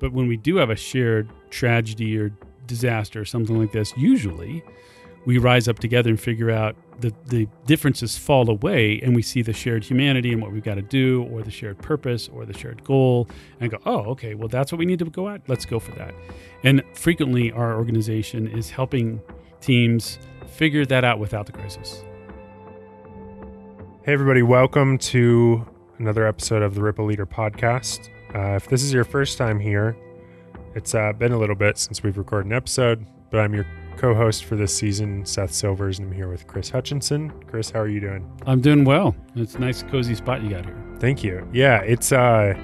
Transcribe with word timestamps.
But 0.00 0.12
when 0.12 0.26
we 0.26 0.38
do 0.38 0.56
have 0.56 0.70
a 0.70 0.76
shared 0.76 1.30
tragedy 1.50 2.18
or 2.18 2.32
disaster 2.66 3.20
or 3.20 3.24
something 3.24 3.58
like 3.58 3.70
this, 3.70 3.92
usually 3.96 4.64
we 5.26 5.36
rise 5.36 5.68
up 5.68 5.78
together 5.78 6.08
and 6.08 6.18
figure 6.18 6.50
out 6.50 6.74
the, 7.00 7.12
the 7.26 7.46
differences 7.66 8.16
fall 8.16 8.48
away 8.48 8.98
and 9.02 9.14
we 9.14 9.20
see 9.20 9.42
the 9.42 9.52
shared 9.52 9.84
humanity 9.84 10.32
and 10.32 10.40
what 10.40 10.52
we've 10.52 10.64
got 10.64 10.76
to 10.76 10.82
do 10.82 11.24
or 11.30 11.42
the 11.42 11.50
shared 11.50 11.78
purpose 11.78 12.28
or 12.28 12.46
the 12.46 12.56
shared 12.56 12.82
goal 12.84 13.28
and 13.60 13.70
go 13.70 13.78
oh 13.86 14.00
okay 14.00 14.34
well 14.34 14.48
that's 14.48 14.72
what 14.72 14.78
we 14.78 14.86
need 14.86 14.98
to 14.98 15.04
go 15.04 15.28
at. 15.28 15.42
Let's 15.48 15.66
go 15.66 15.78
for 15.78 15.92
that. 15.92 16.14
And 16.64 16.82
frequently 16.94 17.52
our 17.52 17.76
organization 17.76 18.46
is 18.48 18.70
helping 18.70 19.20
teams 19.60 20.18
figure 20.46 20.86
that 20.86 21.04
out 21.04 21.18
without 21.18 21.44
the 21.44 21.52
crisis. 21.52 22.02
Hey 24.02 24.14
everybody. 24.14 24.42
Welcome 24.42 24.96
to 24.98 25.66
another 25.98 26.26
episode 26.26 26.62
of 26.62 26.74
the 26.74 26.82
ripple 26.82 27.04
leader 27.04 27.26
podcast 27.26 28.08
uh, 28.34 28.56
if 28.56 28.68
this 28.68 28.82
is 28.82 28.92
your 28.92 29.04
first 29.04 29.38
time 29.38 29.58
here 29.58 29.96
it's 30.74 30.94
uh, 30.94 31.12
been 31.12 31.32
a 31.32 31.38
little 31.38 31.56
bit 31.56 31.78
since 31.78 32.02
we've 32.02 32.18
recorded 32.18 32.46
an 32.46 32.52
episode 32.52 33.06
but 33.30 33.40
i'm 33.40 33.54
your 33.54 33.66
co-host 34.00 34.46
for 34.46 34.56
this 34.56 34.74
season, 34.74 35.26
Seth 35.26 35.52
Silvers, 35.52 35.98
and 35.98 36.08
I'm 36.08 36.14
here 36.14 36.28
with 36.28 36.46
Chris 36.46 36.70
Hutchinson. 36.70 37.30
Chris, 37.46 37.70
how 37.70 37.80
are 37.80 37.88
you 37.88 38.00
doing? 38.00 38.26
I'm 38.46 38.62
doing 38.62 38.84
well. 38.84 39.14
It's 39.36 39.56
a 39.56 39.58
nice, 39.58 39.82
cozy 39.82 40.14
spot 40.14 40.42
you 40.42 40.48
got 40.48 40.64
here. 40.64 40.82
Thank 40.98 41.22
you. 41.22 41.46
Yeah, 41.52 41.82
it's 41.82 42.10
uh, 42.10 42.54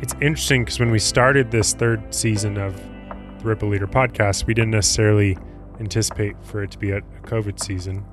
it's 0.00 0.14
interesting 0.14 0.64
because 0.64 0.80
when 0.80 0.90
we 0.90 0.98
started 0.98 1.52
this 1.52 1.72
third 1.72 2.12
season 2.12 2.58
of 2.58 2.76
the 2.76 3.44
Ripple 3.44 3.68
Leader 3.68 3.86
podcast, 3.86 4.46
we 4.46 4.54
didn't 4.54 4.72
necessarily 4.72 5.38
anticipate 5.78 6.34
for 6.42 6.64
it 6.64 6.72
to 6.72 6.78
be 6.78 6.90
a, 6.90 6.98
a 6.98 7.20
COVID 7.22 7.62
season, 7.62 8.04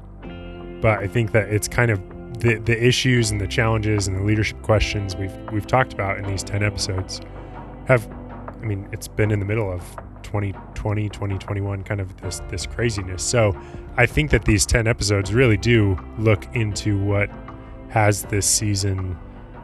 but 0.80 1.00
I 1.00 1.08
think 1.08 1.31
that 1.31 1.50
it's 1.50 1.67
kind 1.67 1.89
of 1.89 2.00
the 2.40 2.56
the 2.60 2.84
issues 2.84 3.32
and 3.32 3.40
the 3.40 3.48
challenges 3.48 4.08
and 4.08 4.18
the 4.18 4.24
leadership 4.24 4.62
questions 4.62 5.16
we've 5.16 5.36
we've 5.52 5.68
talked 5.68 5.94
about 5.94 6.18
in 6.18 6.26
these 6.26 6.44
ten 6.44 6.64
episodes 6.64 7.22
have, 7.88 8.08
I 8.62 8.66
mean, 8.66 8.88
it's 8.92 9.08
been 9.08 9.31
in 9.31 9.40
the 9.40 9.46
middle 9.46 9.72
of 9.72 9.81
2020 10.23 11.09
2021 11.09 11.84
kind 11.84 12.00
of 12.00 12.16
this 12.22 12.42
this 12.50 12.66
craziness. 12.66 13.23
So 13.23 13.59
i 13.98 14.06
think 14.06 14.31
that 14.31 14.46
these 14.46 14.66
10 14.66 14.88
episodes 14.88 15.34
really 15.34 15.58
do 15.58 15.98
look 16.20 16.46
into 16.56 17.04
what 17.04 17.30
has 17.90 18.23
this 18.26 18.46
season 18.46 19.18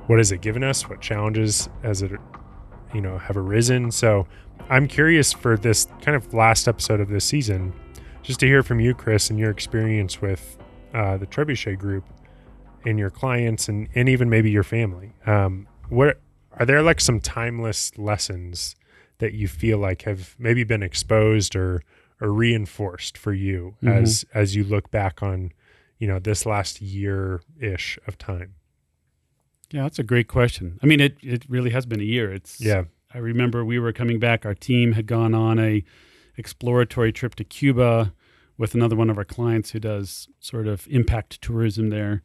what 0.08 0.18
has 0.18 0.32
it 0.32 0.42
given 0.42 0.64
us 0.64 0.90
what 0.90 1.02
challenges 1.02 1.70
has 1.84 2.02
it 2.02 2.12
you 2.94 3.02
know 3.02 3.18
have 3.18 3.38
arisen. 3.38 3.92
So 3.92 4.28
i'm 4.70 4.88
curious 4.88 5.32
for 5.32 5.58
this 5.58 5.88
kind 6.02 6.16
of 6.16 6.34
last 6.34 6.68
episode 6.68 7.00
of 7.00 7.10
this 7.10 7.26
season 7.26 7.74
just 8.24 8.40
to 8.40 8.48
hear 8.48 8.64
from 8.64 8.80
you 8.80 8.96
chris 8.96 9.30
and 9.30 9.38
your 9.38 9.52
experience 9.52 10.22
with 10.22 10.58
uh, 10.94 11.18
the 11.18 11.28
trebuchet 11.28 11.78
group 11.78 12.04
and 12.86 13.00
your 13.00 13.10
clients 13.10 13.68
and, 13.68 13.90
and 13.96 14.08
even 14.08 14.30
maybe 14.30 14.52
your 14.52 14.64
family. 14.64 15.14
Um, 15.26 15.68
what 15.90 16.20
are 16.54 16.66
there 16.66 16.82
like 16.82 17.02
some 17.02 17.20
timeless 17.20 17.98
lessons 17.98 18.76
that 19.18 19.34
you 19.34 19.48
feel 19.48 19.78
like 19.78 20.04
have 20.04 20.36
maybe 20.38 20.64
been 20.64 20.84
exposed 20.84 21.56
or 21.56 21.84
or 22.22 22.32
reinforced 22.32 23.18
for 23.18 23.34
you 23.34 23.76
mm-hmm. 23.84 23.90
as 23.90 24.26
as 24.34 24.56
you 24.56 24.64
look 24.64 24.90
back 24.92 25.22
on 25.22 25.52
you 26.00 26.08
know 26.08 26.20
this 26.20 26.46
last 26.46 26.82
year 26.82 27.42
ish 27.60 28.00
of 28.08 28.18
time? 28.18 28.56
Yeah 29.72 29.84
that's 29.84 30.00
a 30.00 30.04
great 30.04 30.28
question. 30.28 30.80
I 30.82 30.86
mean 30.86 31.00
it 31.00 31.18
it 31.22 31.46
really 31.50 31.72
has 31.72 31.86
been 31.86 32.00
a 32.00 32.06
year. 32.06 32.32
It's 32.34 32.62
yeah. 32.62 32.86
I 33.14 33.20
remember 33.20 33.64
we 33.64 33.80
were 33.80 33.94
coming 33.94 34.20
back. 34.20 34.46
Our 34.46 34.56
team 34.56 34.94
had 34.94 35.08
gone 35.08 35.34
on 35.34 35.58
a 35.58 35.84
exploratory 36.38 37.14
trip 37.14 37.36
to 37.36 37.46
cuba 37.46 38.14
with 38.58 38.74
another 38.74 38.96
one 38.96 39.10
of 39.10 39.18
our 39.18 39.26
clients 39.26 39.72
who 39.72 39.80
does 39.80 40.28
sort 40.40 40.68
of 40.68 40.86
impact 40.90 41.42
tourism 41.42 41.90
there 41.90 42.24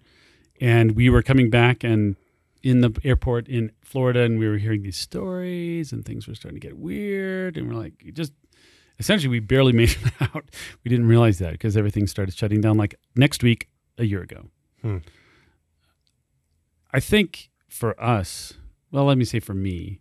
and 0.60 0.92
we 0.92 1.08
were 1.08 1.22
coming 1.22 1.50
back 1.50 1.82
and 1.82 2.16
in 2.62 2.82
the 2.82 2.94
airport 3.02 3.48
in 3.48 3.72
Florida 3.80 4.20
and 4.20 4.38
we 4.38 4.46
were 4.46 4.58
hearing 4.58 4.82
these 4.82 4.96
stories 4.96 5.92
and 5.92 6.04
things 6.04 6.28
were 6.28 6.34
starting 6.34 6.60
to 6.60 6.66
get 6.66 6.76
weird 6.76 7.56
and 7.56 7.68
we're 7.68 7.80
like 7.80 7.94
just 8.12 8.32
essentially 8.98 9.30
we 9.30 9.40
barely 9.40 9.72
made 9.80 9.90
it 9.90 10.12
out. 10.20 10.50
We 10.84 10.90
didn't 10.90 11.06
realize 11.06 11.38
that 11.38 11.52
because 11.52 11.76
everything 11.76 12.06
started 12.06 12.36
shutting 12.36 12.60
down 12.60 12.76
like 12.76 12.94
next 13.16 13.42
week 13.42 13.68
a 13.96 14.04
year 14.04 14.20
ago. 14.22 14.46
Hmm. 14.82 14.98
I 16.92 17.00
think 17.00 17.50
for 17.66 17.98
us, 18.00 18.54
well 18.92 19.06
let 19.06 19.16
me 19.16 19.24
say 19.24 19.40
for 19.40 19.54
me, 19.54 20.00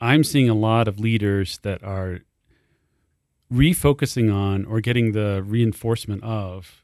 I'm 0.00 0.24
seeing 0.24 0.48
a 0.48 0.54
lot 0.54 0.88
of 0.88 0.98
leaders 0.98 1.58
that 1.58 1.82
are 1.82 2.20
refocusing 3.52 4.32
on 4.34 4.64
or 4.64 4.80
getting 4.80 5.12
the 5.12 5.42
reinforcement 5.42 6.24
of 6.24 6.82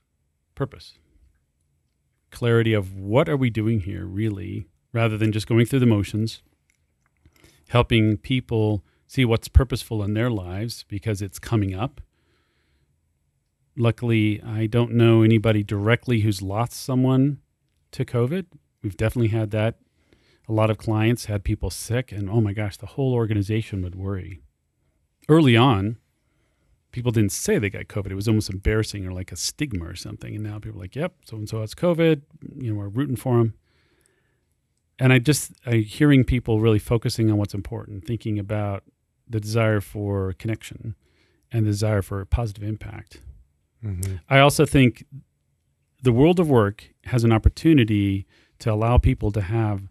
purpose 0.54 0.98
clarity 2.32 2.72
of 2.72 2.96
what 2.96 3.28
are 3.28 3.36
we 3.36 3.50
doing 3.50 3.80
here 3.80 4.04
really 4.04 4.66
rather 4.92 5.16
than 5.16 5.30
just 5.30 5.46
going 5.46 5.66
through 5.66 5.78
the 5.78 5.86
motions, 5.86 6.42
helping 7.68 8.16
people 8.16 8.84
see 9.06 9.24
what's 9.24 9.48
purposeful 9.48 10.02
in 10.02 10.14
their 10.14 10.30
lives 10.30 10.84
because 10.88 11.22
it's 11.22 11.38
coming 11.38 11.74
up. 11.74 12.00
Luckily, 13.76 14.42
I 14.42 14.66
don't 14.66 14.92
know 14.92 15.22
anybody 15.22 15.62
directly 15.62 16.20
who's 16.20 16.42
lost 16.42 16.72
someone 16.72 17.38
to 17.92 18.04
COVID. 18.04 18.46
We've 18.82 18.96
definitely 18.96 19.28
had 19.28 19.50
that. 19.52 19.76
A 20.48 20.52
lot 20.52 20.70
of 20.70 20.76
clients 20.76 21.26
had 21.26 21.44
people 21.44 21.70
sick, 21.70 22.10
and 22.12 22.28
oh 22.28 22.40
my 22.40 22.52
gosh, 22.52 22.76
the 22.76 22.86
whole 22.86 23.14
organization 23.14 23.82
would 23.82 23.94
worry. 23.94 24.40
Early 25.28 25.56
on, 25.56 25.98
people 26.92 27.10
didn't 27.10 27.32
say 27.32 27.58
they 27.58 27.70
got 27.70 27.88
COVID. 27.88 28.10
It 28.10 28.14
was 28.14 28.28
almost 28.28 28.50
embarrassing 28.50 29.06
or 29.06 29.12
like 29.12 29.32
a 29.32 29.36
stigma 29.36 29.84
or 29.84 29.96
something. 29.96 30.34
And 30.34 30.44
now 30.44 30.58
people 30.58 30.78
are 30.78 30.82
like, 30.82 30.94
yep, 30.94 31.14
so 31.24 31.36
and 31.36 31.48
so 31.48 31.60
has 31.60 31.74
COVID. 31.74 32.22
You 32.56 32.72
know, 32.72 32.78
we're 32.78 32.88
rooting 32.88 33.16
for 33.16 33.38
them 33.38 33.54
and 35.02 35.12
I 35.12 35.18
just 35.18 35.52
I 35.66 35.76
hearing 35.78 36.22
people 36.22 36.60
really 36.60 36.78
focusing 36.78 37.28
on 37.28 37.36
what's 37.36 37.54
important, 37.54 38.06
thinking 38.06 38.38
about 38.38 38.84
the 39.28 39.40
desire 39.40 39.80
for 39.80 40.32
connection 40.34 40.94
and 41.50 41.66
the 41.66 41.70
desire 41.70 42.02
for 42.02 42.24
positive 42.24 42.62
impact. 42.62 43.20
Mm-hmm. 43.84 44.16
I 44.28 44.38
also 44.38 44.64
think 44.64 45.04
the 46.02 46.12
world 46.12 46.38
of 46.38 46.48
work 46.48 46.90
has 47.06 47.24
an 47.24 47.32
opportunity 47.32 48.26
to 48.60 48.72
allow 48.72 48.96
people 48.96 49.32
to 49.32 49.40
have 49.40 49.88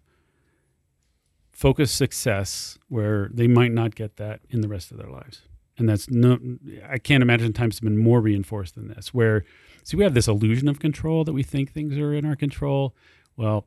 focused 1.52 1.96
success 1.96 2.78
where 2.88 3.30
they 3.34 3.48
might 3.48 3.74
not 3.74 3.96
get 3.96 4.16
that 4.16 4.40
in 4.50 4.62
the 4.62 4.70
rest 4.70 4.92
of 4.92 4.98
their 4.98 5.10
lives. 5.10 5.42
And 5.82 5.90
that's 5.90 6.12
no, 6.12 6.38
I 6.88 7.00
can't 7.00 7.24
imagine 7.24 7.54
times 7.54 7.78
have 7.78 7.84
been 7.84 7.98
more 7.98 8.22
reinforced 8.22 8.76
than 8.76 8.88
this, 8.90 9.12
where, 9.16 9.44
see, 9.84 9.98
we 9.98 10.04
have 10.04 10.14
this 10.14 10.28
illusion 10.28 10.68
of 10.68 10.78
control 10.78 11.24
that 11.24 11.34
we 11.34 11.42
think 11.42 11.72
things 11.72 11.98
are 11.98 12.14
in 12.14 12.24
our 12.24 12.36
control. 12.36 12.96
Well, 13.36 13.66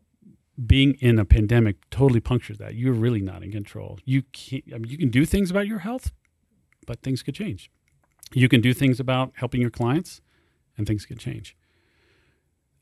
being 0.64 0.94
in 1.00 1.19
a 1.19 1.24
pandemic 1.24 1.76
totally 1.91 2.20
punctures 2.20 2.58
that. 2.58 2.76
You're 2.76 2.92
really 2.92 3.20
not 3.20 3.42
in 3.42 3.50
control. 3.50 3.98
You 4.04 4.22
can 4.32 4.62
I 4.72 4.78
mean, 4.78 4.92
you 4.92 4.97
can 4.97 5.10
do 5.10 5.26
things 5.26 5.50
about 5.50 5.66
your 5.66 5.80
health, 5.80 6.12
but 6.86 7.03
things 7.03 7.24
could 7.24 7.34
change. 7.34 7.69
You 8.32 8.48
can 8.48 8.60
do 8.60 8.72
things 8.72 9.00
about 9.00 9.32
helping 9.34 9.60
your 9.60 9.70
clients, 9.70 10.22
and 10.78 10.86
things 10.86 11.06
could 11.06 11.19
change. 11.19 11.56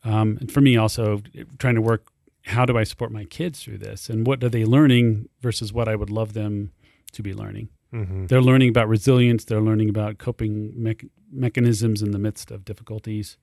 Um, 0.04 0.36
and 0.40 0.52
for 0.52 0.60
me, 0.60 0.76
also 0.76 1.22
trying 1.58 1.76
to 1.76 1.80
work, 1.80 2.12
how 2.44 2.66
do 2.66 2.76
I 2.76 2.84
support 2.84 3.10
my 3.10 3.24
kids 3.24 3.62
through 3.62 3.78
this, 3.78 4.10
and 4.10 4.26
what 4.26 4.44
are 4.44 4.50
they 4.50 4.66
learning 4.66 5.30
versus 5.40 5.72
what 5.72 5.88
I 5.88 5.96
would 5.96 6.10
love 6.10 6.34
them 6.34 6.72
to 7.12 7.22
be 7.22 7.32
learning. 7.32 7.70
Mm-hmm. 7.92 8.26
They're 8.26 8.42
learning 8.42 8.70
about 8.70 8.88
resilience. 8.88 9.44
They're 9.44 9.60
learning 9.60 9.88
about 9.90 10.18
coping 10.18 10.72
me- 10.82 11.10
mechanisms 11.30 12.02
in 12.02 12.10
the 12.12 12.18
midst 12.18 12.50
of 12.50 12.64
difficulties. 12.64 13.36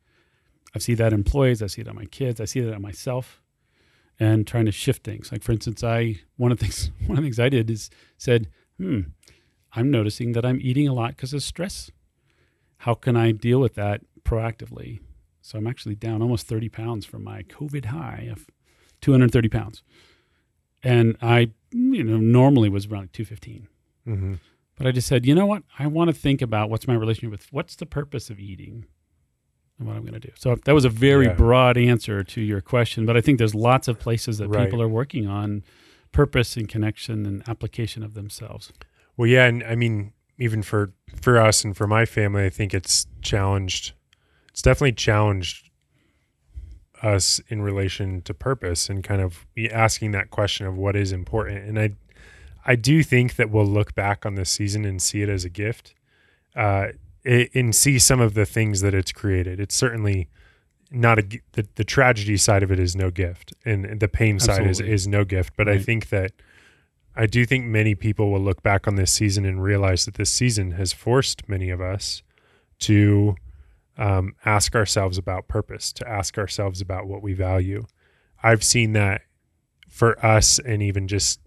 I 0.76 0.80
see 0.80 0.94
that 0.96 1.14
in 1.14 1.20
employees. 1.20 1.62
I 1.62 1.68
see 1.68 1.82
it 1.82 1.88
on 1.88 1.96
my 1.96 2.06
kids. 2.06 2.40
I 2.40 2.46
see 2.46 2.62
that 2.62 2.74
on 2.74 2.82
myself 2.82 3.42
and 4.20 4.46
trying 4.46 4.66
to 4.66 4.72
shift 4.72 5.04
things. 5.04 5.32
Like 5.32 5.44
for 5.44 5.52
instance, 5.52 5.84
I 5.84 6.20
one 6.38 6.52
of 6.52 6.60
the 6.60 6.66
things 6.66 6.92
one 7.06 7.18
of 7.18 7.24
the 7.24 7.28
things 7.28 7.40
I 7.40 7.50
did 7.50 7.70
is 7.70 7.90
said, 8.18 8.50
"Hmm, 8.78 9.02
I'm 9.74 9.90
noticing 9.90 10.34
that 10.34 10.46
I'm 10.46 10.60
eating 10.62 10.88
a 10.88 10.94
lot 10.94 11.16
because 11.16 11.34
of 11.34 11.44
stress. 11.44 11.92
How 12.80 12.94
can 12.94 13.16
I 13.16 13.32
deal 13.32 13.60
with 13.60 13.76
that 13.76 14.02
proactively?" 14.24 15.00
So 15.42 15.58
I'm 15.58 15.68
actually 15.68 15.96
down 15.96 16.22
almost 16.22 16.48
30 16.48 16.70
pounds 16.70 17.06
from 17.06 17.24
my 17.24 17.44
COVID 17.44 17.86
high 17.86 18.28
of 18.32 18.48
230 19.02 19.50
pounds, 19.50 19.84
and 20.84 21.18
I, 21.22 21.52
you 21.72 22.04
know, 22.04 22.18
normally 22.18 22.70
was 22.70 22.86
around 22.86 23.14
215. 23.14 23.68
Mm-hmm. 24.10 24.34
But 24.78 24.88
I 24.88 24.92
just 24.92 25.08
said, 25.08 25.26
you 25.26 25.36
know 25.36 25.46
what? 25.46 25.64
I 25.78 25.88
want 25.88 26.10
to 26.10 26.14
think 26.14 26.42
about 26.42 26.70
what's 26.70 26.88
my 26.88 26.96
relationship 26.96 27.32
with 27.32 27.52
what's 27.52 27.76
the 27.76 27.86
purpose 27.86 28.30
of 28.30 28.40
eating 28.40 28.86
and 29.78 29.88
what 29.88 29.96
I'm 29.96 30.04
going 30.04 30.14
to 30.14 30.20
do. 30.20 30.32
So 30.36 30.56
that 30.56 30.74
was 30.74 30.86
a 30.86 30.90
very 30.90 31.26
yeah. 31.26 31.34
broad 31.34 31.78
answer 31.78 32.24
to 32.24 32.42
your 32.42 32.62
question, 32.62 33.06
but 33.06 33.18
I 33.18 33.22
think 33.22 33.38
there's 33.38 33.56
lots 33.56 33.88
of 33.88 34.00
places 34.00 34.38
that 34.38 34.48
right. 34.48 34.66
people 34.66 34.82
are 34.82 34.88
working 34.88 35.28
on 35.28 35.64
purpose 36.12 36.58
and 36.58 36.68
connection 36.68 37.26
and 37.26 37.48
application 37.48 38.04
of 38.04 38.14
themselves. 38.14 38.72
Well, 39.18 39.28
yeah, 39.28 39.46
and 39.46 39.64
I 39.64 39.76
mean, 39.76 40.14
even 40.38 40.64
for 40.64 40.94
for 41.22 41.38
us 41.38 41.64
and 41.66 41.76
for 41.76 41.88
my 41.88 42.06
family, 42.06 42.46
I 42.46 42.50
think 42.50 42.74
it's 42.74 43.06
challenged. 43.22 43.94
It's 44.50 44.62
definitely 44.62 44.94
challenged 44.94 45.70
us 47.02 47.40
in 47.48 47.62
relation 47.62 48.22
to 48.24 48.34
purpose 48.34 48.90
and 48.90 49.04
kind 49.04 49.22
of 49.22 49.46
asking 49.72 50.12
that 50.12 50.32
question 50.32 50.66
of 50.66 50.78
what 50.78 50.96
is 50.96 51.12
important. 51.12 51.66
And 51.66 51.80
I, 51.80 51.92
I 52.66 52.76
do 52.76 53.04
think 53.04 53.36
that 53.36 53.50
we'll 53.50 53.66
look 53.66 53.96
back 53.96 54.26
on 54.26 54.36
this 54.36 54.52
season 54.52 54.86
and 54.86 55.02
see 55.02 55.22
it 55.22 55.30
as 55.30 55.46
a 55.46 55.50
gift. 55.50 55.96
Uh, 56.56 56.90
and 57.26 57.76
see 57.76 58.00
some 58.00 58.20
of 58.20 58.34
the 58.34 58.46
things 58.46 58.82
that 58.82 58.94
it's 58.94 59.12
created. 59.12 59.60
It's 59.60 59.76
certainly 59.76 60.30
not 60.92 61.20
a 61.20 61.42
the, 61.54 61.68
the 61.76 61.84
tragedy 61.84 62.38
side 62.38 62.64
of 62.64 62.72
it 62.72 62.80
is 62.80 62.96
no 62.96 63.12
gift, 63.12 63.54
and 63.66 64.00
the 64.00 64.08
pain 64.08 64.36
Absolutely. 64.36 64.64
side 64.64 64.70
is 64.70 64.80
is 64.80 65.08
no 65.08 65.24
gift. 65.24 65.54
But 65.56 65.68
right. 65.68 65.78
I 65.78 65.84
think 65.84 66.10
that 66.10 66.32
I 67.16 67.26
do 67.26 67.46
think 67.46 67.66
many 67.66 67.96
people 67.96 68.32
will 68.32 68.40
look 68.40 68.64
back 68.64 68.88
on 68.88 68.96
this 68.96 69.12
season 69.12 69.46
and 69.46 69.62
realize 69.62 70.06
that 70.06 70.16
this 70.16 70.32
season 70.32 70.72
has 70.72 70.94
forced 70.94 71.48
many 71.50 71.70
of 71.70 71.82
us 71.82 72.24
to 72.80 73.36
um, 73.98 74.34
ask 74.46 74.76
ourselves 74.76 75.18
about 75.18 75.48
purpose, 75.48 75.92
to 75.94 76.08
ask 76.08 76.38
ourselves 76.38 76.80
about 76.80 77.08
what 77.08 77.22
we 77.22 77.34
value. 77.34 77.86
I've 78.42 78.64
seen 78.64 78.94
that 78.94 79.24
for 79.90 80.24
us, 80.26 80.60
and 80.60 80.82
even 80.82 81.08
just 81.08 81.42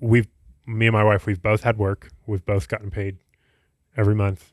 we've, 0.00 0.28
me 0.66 0.86
and 0.86 0.92
my 0.92 1.04
wife, 1.04 1.26
we've 1.26 1.42
both 1.42 1.62
had 1.62 1.78
work. 1.78 2.10
We've 2.26 2.44
both 2.44 2.68
gotten 2.68 2.90
paid 2.90 3.18
every 3.96 4.14
month, 4.14 4.52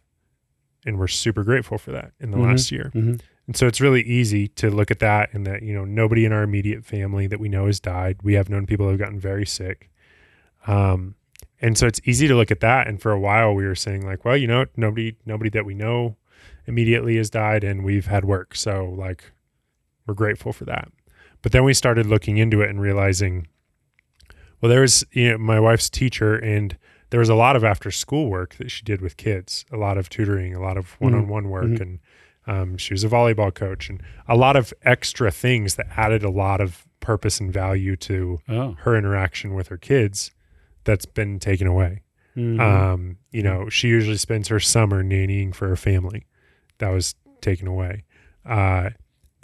and 0.86 0.98
we're 1.00 1.08
super 1.08 1.44
grateful 1.44 1.78
for 1.78 1.92
that 1.92 2.12
in 2.20 2.32
the 2.32 2.38
Mhm. 2.38 2.46
last 2.46 2.72
year. 2.72 2.92
Mm-hmm. 2.94 3.16
And 3.48 3.58
so 3.58 3.68
it's 3.68 3.82
really 3.82 4.02
easy 4.04 4.48
to 4.50 4.70
look 4.70 4.90
at 4.90 5.00
that 5.00 5.34
and 5.34 5.46
that, 5.46 5.64
you 5.64 5.74
know, 5.74 5.84
nobody 5.84 6.24
in 6.24 6.32
our 6.32 6.44
immediate 6.44 6.86
family 6.86 7.28
that 7.28 7.40
we 7.42 7.50
know 7.50 7.66
has 7.66 7.80
died. 7.82 8.18
We 8.24 8.36
have 8.36 8.50
known 8.50 8.66
people 8.66 8.86
who 8.86 8.92
have 8.92 9.00
gotten 9.00 9.20
very 9.20 9.46
sick. 9.46 9.90
Um, 10.66 11.16
and 11.62 11.78
so 11.78 11.88
it's 11.88 12.00
easy 12.06 12.28
to 12.30 12.36
look 12.36 12.52
at 12.52 12.62
that. 12.62 12.88
And 12.88 13.02
for 13.02 13.12
a 13.12 13.20
while 13.20 13.54
we 13.54 13.66
were 13.66 13.76
saying 13.76 14.06
like, 14.06 14.24
well, 14.24 14.38
you 14.38 14.48
know, 14.48 14.66
nobody, 14.78 15.18
nobody 15.26 15.50
that 15.50 15.66
we 15.66 15.74
know 15.74 16.16
immediately 16.68 17.18
has 17.18 17.30
died 17.30 17.66
and 17.66 17.84
we've 17.84 18.06
had 18.06 18.24
work. 18.24 18.56
So 18.56 18.86
like, 18.98 19.32
we're 20.08 20.14
grateful 20.14 20.54
for 20.54 20.64
that. 20.66 20.90
But 21.42 21.52
then 21.52 21.66
we 21.66 21.74
started 21.74 22.06
looking 22.06 22.38
into 22.38 22.62
it 22.62 22.70
and 22.70 22.80
realizing, 22.80 23.48
well, 24.64 24.70
there 24.70 24.80
was, 24.80 25.04
you 25.12 25.30
know, 25.32 25.38
my 25.38 25.60
wife's 25.60 25.90
teacher 25.90 26.36
and 26.38 26.78
there 27.10 27.20
was 27.20 27.28
a 27.28 27.36
lot 27.36 27.58
of 27.58 27.66
after 27.66 27.92
school 27.92 28.30
work 28.30 28.56
that 28.56 28.72
she 28.72 28.82
did 28.86 29.02
with 29.02 29.18
kids, 29.18 29.66
a 29.74 29.76
lot 29.76 29.98
of 29.98 30.08
tutoring, 30.10 30.56
a 30.56 30.62
lot 30.62 30.78
of 30.78 30.94
one-on-one 31.00 31.50
work. 31.50 31.66
Mhm. 31.66 31.82
And, 31.82 32.00
um, 32.48 32.78
she 32.78 32.94
was 32.94 33.04
a 33.04 33.10
volleyball 33.10 33.54
coach 33.54 33.90
and 33.90 34.02
a 34.26 34.38
lot 34.38 34.56
of 34.56 34.74
extra 34.84 35.32
things 35.32 35.76
that 35.76 35.88
added 35.98 36.24
a 36.24 36.30
lot 36.30 36.62
of 36.62 36.88
purpose 37.02 37.42
and 37.42 37.52
value 37.52 37.98
to 37.98 38.40
Oh. 38.48 38.78
her 38.84 38.96
interaction 38.96 39.54
with 39.54 39.68
her 39.68 39.78
kids 39.78 40.32
that's 40.86 41.06
been 41.06 41.40
taken 41.40 41.68
away. 41.68 42.02
Mhm. 42.38 42.60
Um, 42.62 43.18
you 43.32 43.44
know, 43.44 43.68
she 43.68 43.90
usually 43.90 44.16
spends 44.18 44.48
her 44.48 44.62
summer 44.62 45.04
nannying 45.04 45.54
for 45.54 45.68
her 45.68 45.76
family. 45.76 46.26
That 46.78 46.90
was 46.92 47.16
taken 47.42 47.68
away. 47.68 48.06
Uh, 48.46 48.92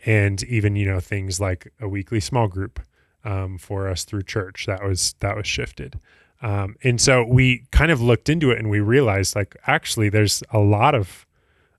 and 0.06 0.42
even, 0.44 0.78
you 0.78 0.86
know, 0.86 1.02
things 1.02 1.42
like 1.42 1.74
a 1.82 1.90
weekly 1.90 2.22
small 2.22 2.48
group 2.48 2.80
um, 3.30 3.58
for 3.58 3.88
us 3.88 4.04
through 4.06 4.24
church, 4.24 4.66
that 4.66 4.82
was 4.84 5.16
that 5.20 5.36
was 5.36 5.48
shifted. 5.48 6.00
Um, 6.42 6.76
and 6.84 7.00
so 7.02 7.24
we 7.26 7.66
kind 7.72 7.92
of 7.92 8.02
looked 8.02 8.30
into 8.30 8.50
it 8.52 8.60
and 8.60 8.70
we 8.70 8.80
realized 8.80 9.36
like 9.36 9.56
actually 9.68 10.08
there's 10.10 10.42
a 10.52 10.60
lot 10.60 10.96
of 10.96 11.26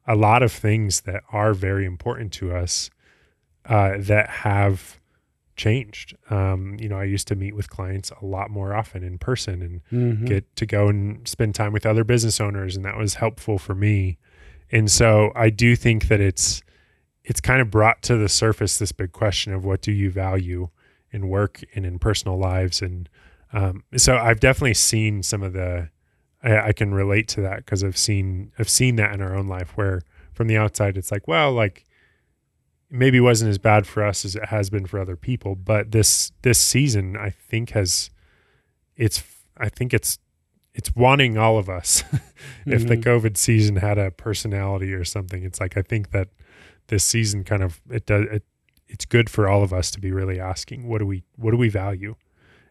a 0.06 0.14
lot 0.14 0.42
of 0.42 0.52
things 0.52 1.02
that 1.02 1.22
are 1.32 1.54
very 1.54 1.84
important 1.86 2.32
to 2.34 2.54
us 2.54 2.90
uh, 3.66 3.92
that 3.98 4.28
have 4.30 4.98
changed. 5.56 6.16
Um, 6.30 6.76
you 6.80 6.88
know, 6.88 6.98
I 6.98 7.04
used 7.04 7.28
to 7.28 7.34
meet 7.34 7.54
with 7.54 7.68
clients 7.68 8.10
a 8.22 8.24
lot 8.24 8.50
more 8.50 8.74
often 8.74 9.02
in 9.04 9.18
person 9.18 9.62
and 9.62 9.80
Mhm. 9.92 10.26
get 10.26 10.56
to 10.56 10.66
go 10.66 10.88
and 10.88 11.26
spend 11.28 11.54
time 11.54 11.72
with 11.72 11.84
other 11.86 12.04
business 12.04 12.40
owners 12.40 12.76
and 12.76 12.84
that 12.84 12.96
was 12.96 13.14
helpful 13.14 13.58
for 13.58 13.74
me 13.74 14.16
and 14.72 14.88
so 14.90 15.32
i 15.34 15.50
do 15.50 15.74
think 15.76 16.06
that 16.08 16.20
it's 16.20 16.62
it's 17.24 17.40
kind 17.40 17.60
of 17.60 17.70
brought 17.70 18.00
to 18.02 18.16
the 18.16 18.28
surface 18.28 18.78
this 18.78 18.92
big 18.92 19.10
question 19.12 19.52
of 19.52 19.64
what 19.64 19.80
do 19.82 19.90
you 19.92 20.10
value 20.10 20.68
in 21.12 21.28
work 21.28 21.60
and 21.74 21.84
in 21.86 21.98
personal 21.98 22.38
lives 22.38 22.80
and 22.82 23.08
um, 23.52 23.82
so 23.96 24.16
i've 24.16 24.40
definitely 24.40 24.74
seen 24.74 25.22
some 25.22 25.42
of 25.42 25.52
the 25.52 25.88
i, 26.42 26.68
I 26.68 26.72
can 26.72 26.94
relate 26.94 27.26
to 27.28 27.40
that 27.42 27.58
because 27.64 27.82
i've 27.84 27.98
seen 27.98 28.52
i've 28.58 28.68
seen 28.68 28.96
that 28.96 29.12
in 29.14 29.20
our 29.20 29.34
own 29.34 29.48
life 29.48 29.76
where 29.76 30.02
from 30.32 30.46
the 30.48 30.56
outside 30.56 30.96
it's 30.96 31.10
like 31.10 31.26
well 31.28 31.52
like 31.52 31.84
maybe 32.90 33.18
it 33.18 33.22
wasn't 33.22 33.48
as 33.50 33.58
bad 33.58 33.86
for 33.86 34.04
us 34.04 34.24
as 34.24 34.34
it 34.36 34.46
has 34.46 34.70
been 34.70 34.86
for 34.86 34.98
other 35.00 35.16
people 35.16 35.54
but 35.54 35.92
this 35.92 36.32
this 36.42 36.58
season 36.58 37.16
i 37.16 37.30
think 37.30 37.70
has 37.70 38.10
it's 38.96 39.22
i 39.56 39.68
think 39.68 39.92
it's 39.94 40.18
it's 40.74 40.94
wanting 40.94 41.36
all 41.36 41.58
of 41.58 41.68
us 41.68 42.02
if 42.66 42.86
the 42.86 42.96
Mhm. 42.96 43.02
covid 43.04 43.36
season 43.36 43.76
had 43.76 43.98
a 43.98 44.10
personality 44.10 44.92
or 44.92 45.04
something 45.04 45.42
it's 45.44 45.60
like 45.60 45.76
i 45.76 45.82
think 45.82 46.10
that 46.10 46.28
this 46.88 47.04
season 47.04 47.44
kind 47.44 47.62
of 47.62 47.80
it 47.90 48.06
does 48.06 48.24
it, 48.30 48.42
it's 48.90 49.04
good 49.04 49.30
for 49.30 49.48
all 49.48 49.62
of 49.62 49.72
us 49.72 49.90
to 49.90 50.00
be 50.00 50.12
really 50.12 50.38
asking 50.38 50.88
what 50.88 50.98
do 50.98 51.06
we 51.06 51.22
what 51.36 51.50
do 51.52 51.56
we 51.56 51.68
value 51.68 52.14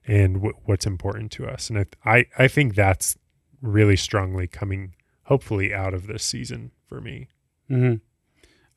and 0.06 0.38
wh- 0.38 0.68
what's 0.68 0.86
important 0.86 1.32
to 1.32 1.48
us 1.48 1.70
and 1.70 1.80
I, 1.80 1.86
I 2.06 2.26
i 2.38 2.48
think 2.48 2.76
that's 2.76 3.18
really 3.62 3.96
strongly 3.96 4.48
coming 4.48 4.96
hopefully 5.24 5.74
out 5.74 5.94
of 5.94 6.08
this 6.08 6.24
season 6.24 6.72
for 6.88 7.02
me 7.02 7.28
hmm 7.68 7.96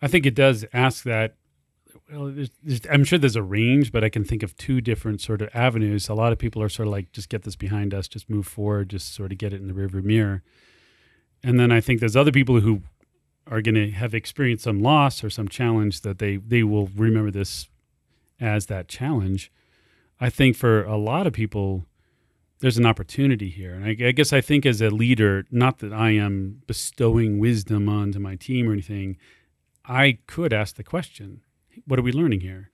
I 0.03 0.09
think 0.09 0.27
it 0.27 0.35
does 0.35 0.67
ask 0.73 1.05
that. 1.05 1.37
Well, 2.13 2.33
there's, 2.33 2.51
there's, 2.63 2.81
I'm 2.91 3.05
sure 3.05 3.19
there's 3.19 3.37
a 3.37 3.43
range, 3.43 3.93
but 3.93 4.03
I 4.05 4.09
can 4.09 4.25
think 4.25 4.43
of 4.43 4.57
two 4.57 4.81
different 4.81 5.21
sort 5.21 5.41
of 5.41 5.49
avenues. 5.55 6.09
A 6.09 6.15
lot 6.15 6.33
of 6.33 6.39
people 6.39 6.61
are 6.61 6.69
sort 6.69 6.89
of 6.89 6.93
like, 6.93 7.13
just 7.13 7.29
get 7.29 7.45
this 7.45 7.57
behind 7.57 7.95
us, 7.95 8.09
just 8.09 8.29
move 8.29 8.47
forward, 8.47 8.91
just 8.91 9.15
sort 9.15 9.33
of 9.33 9.39
get 9.39 9.53
it 9.53 9.61
in 9.61 9.69
the 9.69 9.73
rearview 9.73 10.03
mirror. 10.03 10.43
And 11.43 11.59
then 11.59 11.71
I 11.71 11.81
think 11.81 12.01
there's 12.01 12.17
other 12.17 12.33
people 12.33 12.61
who 12.61 12.83
are 13.47 13.61
going 13.61 13.75
to 13.75 13.91
have 13.91 14.15
experienced 14.15 14.65
some 14.65 14.81
loss 14.81 15.23
or 15.25 15.31
some 15.31 15.49
challenge 15.49 16.03
that 16.03 16.19
they 16.19 16.37
they 16.37 16.63
will 16.63 16.89
remember 16.95 17.31
this 17.31 17.69
as 18.41 18.67
that 18.67 18.89
challenge. 18.89 19.51
I 20.21 20.31
think 20.31 20.57
for 20.57 20.85
a 20.85 20.97
lot 20.97 21.27
of 21.27 21.33
people, 21.33 21.87
there's 22.61 22.79
an 22.79 22.87
opportunity 22.87 23.49
here, 23.49 23.75
and 23.75 23.85
I, 23.85 24.09
I 24.09 24.13
guess 24.13 24.33
I 24.33 24.41
think 24.41 24.65
as 24.65 24.81
a 24.81 24.91
leader, 24.91 25.47
not 25.51 25.79
that 25.79 25.93
I 25.93 26.11
am 26.11 26.63
bestowing 26.67 27.39
wisdom 27.39 27.89
onto 27.89 28.19
my 28.19 28.37
team 28.37 28.69
or 28.69 28.73
anything. 28.73 29.17
I 29.85 30.19
could 30.27 30.53
ask 30.53 30.77
the 30.77 30.85
question, 30.85 31.43
what 31.87 31.99
are 31.99 32.03
we 32.03 32.13
learning 32.13 32.41
here? 32.41 32.71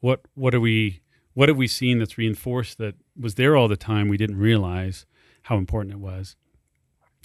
What 0.00 0.22
what 0.34 0.54
are 0.54 0.60
we 0.60 1.02
what 1.34 1.48
have 1.48 1.58
we 1.58 1.68
seen 1.68 1.98
that's 1.98 2.18
reinforced 2.18 2.78
that 2.78 2.94
was 3.18 3.34
there 3.34 3.56
all 3.56 3.68
the 3.68 3.76
time 3.76 4.08
we 4.08 4.16
didn't 4.16 4.38
realize 4.38 5.06
how 5.44 5.56
important 5.56 5.94
it 5.94 6.00
was 6.00 6.36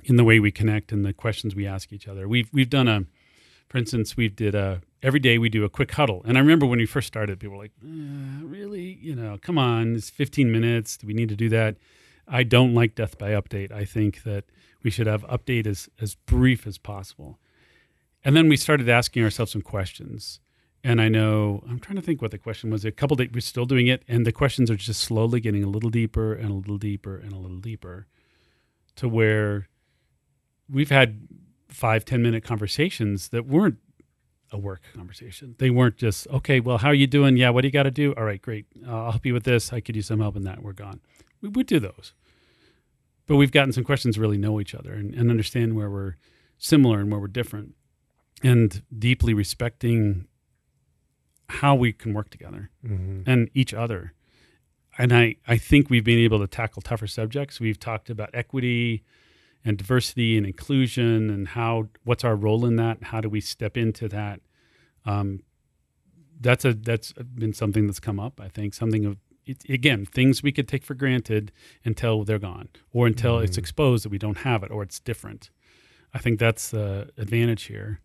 in 0.06 0.16
the 0.16 0.24
way 0.24 0.40
we 0.40 0.52
connect 0.52 0.92
and 0.92 1.04
the 1.04 1.14
questions 1.14 1.56
we 1.56 1.68
ask 1.68 1.92
each 1.92 2.08
other. 2.08 2.28
We've 2.28 2.50
we've 2.54 2.70
done 2.70 2.88
a 2.88 3.06
for 3.70 3.78
instance, 3.78 4.16
we 4.16 4.30
did 4.30 4.56
a 4.56 4.82
every 5.02 5.20
day 5.20 5.38
we 5.38 5.50
do 5.50 5.64
a 5.64 5.70
quick 5.70 5.92
huddle. 5.92 6.22
And 6.26 6.38
I 6.38 6.42
remember 6.42 6.66
when 6.66 6.80
we 6.80 6.86
first 6.86 7.08
started, 7.08 7.40
people 7.40 7.58
were 7.58 7.64
like, 7.64 7.74
uh, 7.84 8.46
really? 8.46 8.98
You 9.02 9.16
know, 9.16 9.38
come 9.42 9.58
on, 9.58 9.96
it's 9.96 10.10
15 10.10 10.52
minutes. 10.52 10.98
Do 10.98 11.08
we 11.08 11.14
need 11.14 11.30
to 11.30 11.36
do 11.36 11.50
that? 11.50 11.76
I 12.28 12.44
don't 12.44 12.74
like 12.74 12.96
death 12.96 13.18
by 13.18 13.32
update. 13.32 13.72
I 13.72 13.86
think 13.86 14.24
that 14.24 14.46
we 14.82 14.90
should 14.90 15.08
have 15.08 15.24
update 15.24 15.68
as, 15.68 15.90
as 16.00 16.16
brief 16.16 16.66
as 16.66 16.78
possible. 16.78 17.40
And 18.24 18.36
then 18.36 18.50
we 18.50 18.58
started 18.58 18.90
asking 18.90 19.24
ourselves 19.24 19.52
some 19.52 19.62
questions. 19.62 20.40
And 20.84 21.02
I 21.02 21.08
know 21.08 21.64
I'm 21.70 21.80
trying 21.80 21.98
to 21.98 22.02
think 22.02 22.22
what 22.22 22.32
the 22.32 22.38
question 22.38 22.72
was. 22.72 22.86
A 22.86 22.92
couple 22.92 23.16
days 23.16 23.30
we're 23.34 23.42
still 23.42 23.66
doing 23.66 23.88
it, 23.88 24.04
and 24.08 24.26
the 24.26 24.32
questions 24.32 24.70
are 24.70 24.76
just 24.76 25.02
slowly 25.02 25.40
getting 25.40 25.64
a 25.64 25.68
little 25.68 25.90
deeper 25.90 26.34
and 26.34 26.50
a 26.50 26.54
little 26.54 26.78
deeper 26.78 27.18
and 27.18 27.34
a 27.34 27.38
little 27.38 27.58
deeper, 27.58 28.08
to 28.96 29.10
where 29.10 29.68
we've 30.70 30.90
had 30.90 31.28
five 31.68 32.06
ten 32.06 32.22
minute 32.22 32.44
conversations 32.44 33.30
that 33.30 33.46
weren't 33.46 33.78
a 34.52 34.58
work 34.58 34.84
conversation. 34.94 35.56
They 35.58 35.70
weren't 35.70 35.98
just 35.98 36.28
okay. 36.28 36.60
Well, 36.60 36.78
how 36.78 36.90
are 36.90 36.94
you 36.96 37.08
doing? 37.08 37.38
Yeah, 37.38 37.50
what 37.50 37.62
do 37.62 37.68
you 37.68 37.72
got 37.72 37.84
to 37.84 37.92
do? 37.92 38.14
All 38.16 38.24
right, 38.24 38.42
great. 38.42 38.66
Uh, 38.88 39.06
I'll 39.06 39.12
help 39.12 39.26
you 39.26 39.34
with 39.34 39.44
this. 39.44 39.74
I 39.74 39.80
could 39.80 39.96
use 39.96 40.08
some 40.08 40.20
help 40.20 40.36
in 40.36 40.44
that. 40.44 40.62
We're 40.62 40.74
gone. 40.74 41.02
We 41.42 41.50
would 41.50 41.68
do 41.68 41.80
those, 41.80 42.14
but 43.28 43.36
we've 43.36 43.52
gotten 43.52 43.74
some 43.74 43.84
questions 43.84 44.18
really 44.18 44.38
know 44.38 44.60
each 44.60 44.74
other 44.74 44.94
and, 44.94 45.14
and 45.14 45.30
understand 45.30 45.76
where 45.76 45.90
we're 45.90 46.16
similar 46.58 47.00
and 47.00 47.12
where 47.12 47.20
we're 47.20 47.28
different, 47.28 47.76
and 48.42 48.82
deeply 48.98 49.34
respecting 49.34 50.28
how 51.50 51.76
we 51.76 51.94
can 51.94 52.14
work 52.14 52.30
together 52.30 52.72
mm-hmm. 52.84 53.30
and 53.30 53.50
each 53.54 53.74
other. 53.74 54.14
And 54.98 55.12
I, 55.14 55.36
I 55.48 55.58
think 55.58 55.90
we've 55.90 56.04
been 56.06 56.20
able 56.20 56.40
to 56.40 56.48
tackle 56.48 56.82
tougher 56.82 57.08
subjects. 57.08 57.60
We've 57.60 57.80
talked 57.80 58.10
about 58.10 58.30
equity 58.34 59.04
and 59.66 59.78
diversity 59.78 60.38
and 60.38 60.46
inclusion 60.46 61.30
and 61.30 61.50
how 61.50 61.90
what's 62.04 62.24
our 62.24 62.36
role 62.36 62.66
in 62.66 62.76
that? 62.78 63.04
How 63.06 63.20
do 63.20 63.28
we 63.28 63.42
step 63.42 63.76
into 63.76 64.08
that? 64.10 64.40
Um, 65.06 65.42
that's 66.40 66.64
a 66.66 66.74
that's 66.74 67.12
been 67.14 67.54
something 67.54 67.88
that's 67.88 68.00
come 68.00 68.20
up. 68.20 68.40
I 68.40 68.48
think 68.50 68.74
something 68.74 69.06
of 69.06 69.18
it, 69.46 69.64
again 69.70 70.06
things 70.06 70.42
we 70.44 70.52
could 70.52 70.68
take 70.68 70.84
for 70.84 70.94
granted 70.96 71.52
until 71.84 72.24
they're 72.24 72.40
gone 72.40 72.70
or 72.92 73.08
until 73.08 73.40
it's 73.40 73.56
Mhm. 73.58 73.60
exposed 73.60 74.06
that 74.06 74.10
we 74.10 74.18
don't 74.18 74.40
have 74.40 74.64
it 74.64 74.72
or 74.72 74.84
it's 74.84 75.00
different. 75.00 75.50
I 76.14 76.20
think 76.20 76.40
that's 76.40 76.72
the 76.72 77.10
advantage 77.18 77.64
here. 77.64 78.00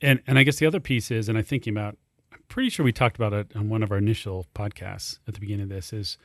And 0.00 0.20
and 0.26 0.38
I 0.38 0.42
guess 0.42 0.56
the 0.58 0.66
other 0.66 0.80
piece 0.80 1.10
is, 1.10 1.28
and 1.28 1.36
I'm 1.38 1.44
thinking 1.44 1.72
about 1.72 1.98
I'm 2.32 2.42
pretty 2.48 2.70
sure 2.70 2.84
we 2.84 2.92
talked 2.92 3.16
about 3.16 3.32
it 3.32 3.52
on 3.56 3.68
one 3.68 3.82
of 3.82 3.90
our 3.90 3.98
initial 3.98 4.46
podcasts 4.54 5.18
at 5.26 5.34
the 5.34 5.40
beginning 5.40 5.64
of 5.64 5.68
this 5.70 5.92
is 5.92 6.18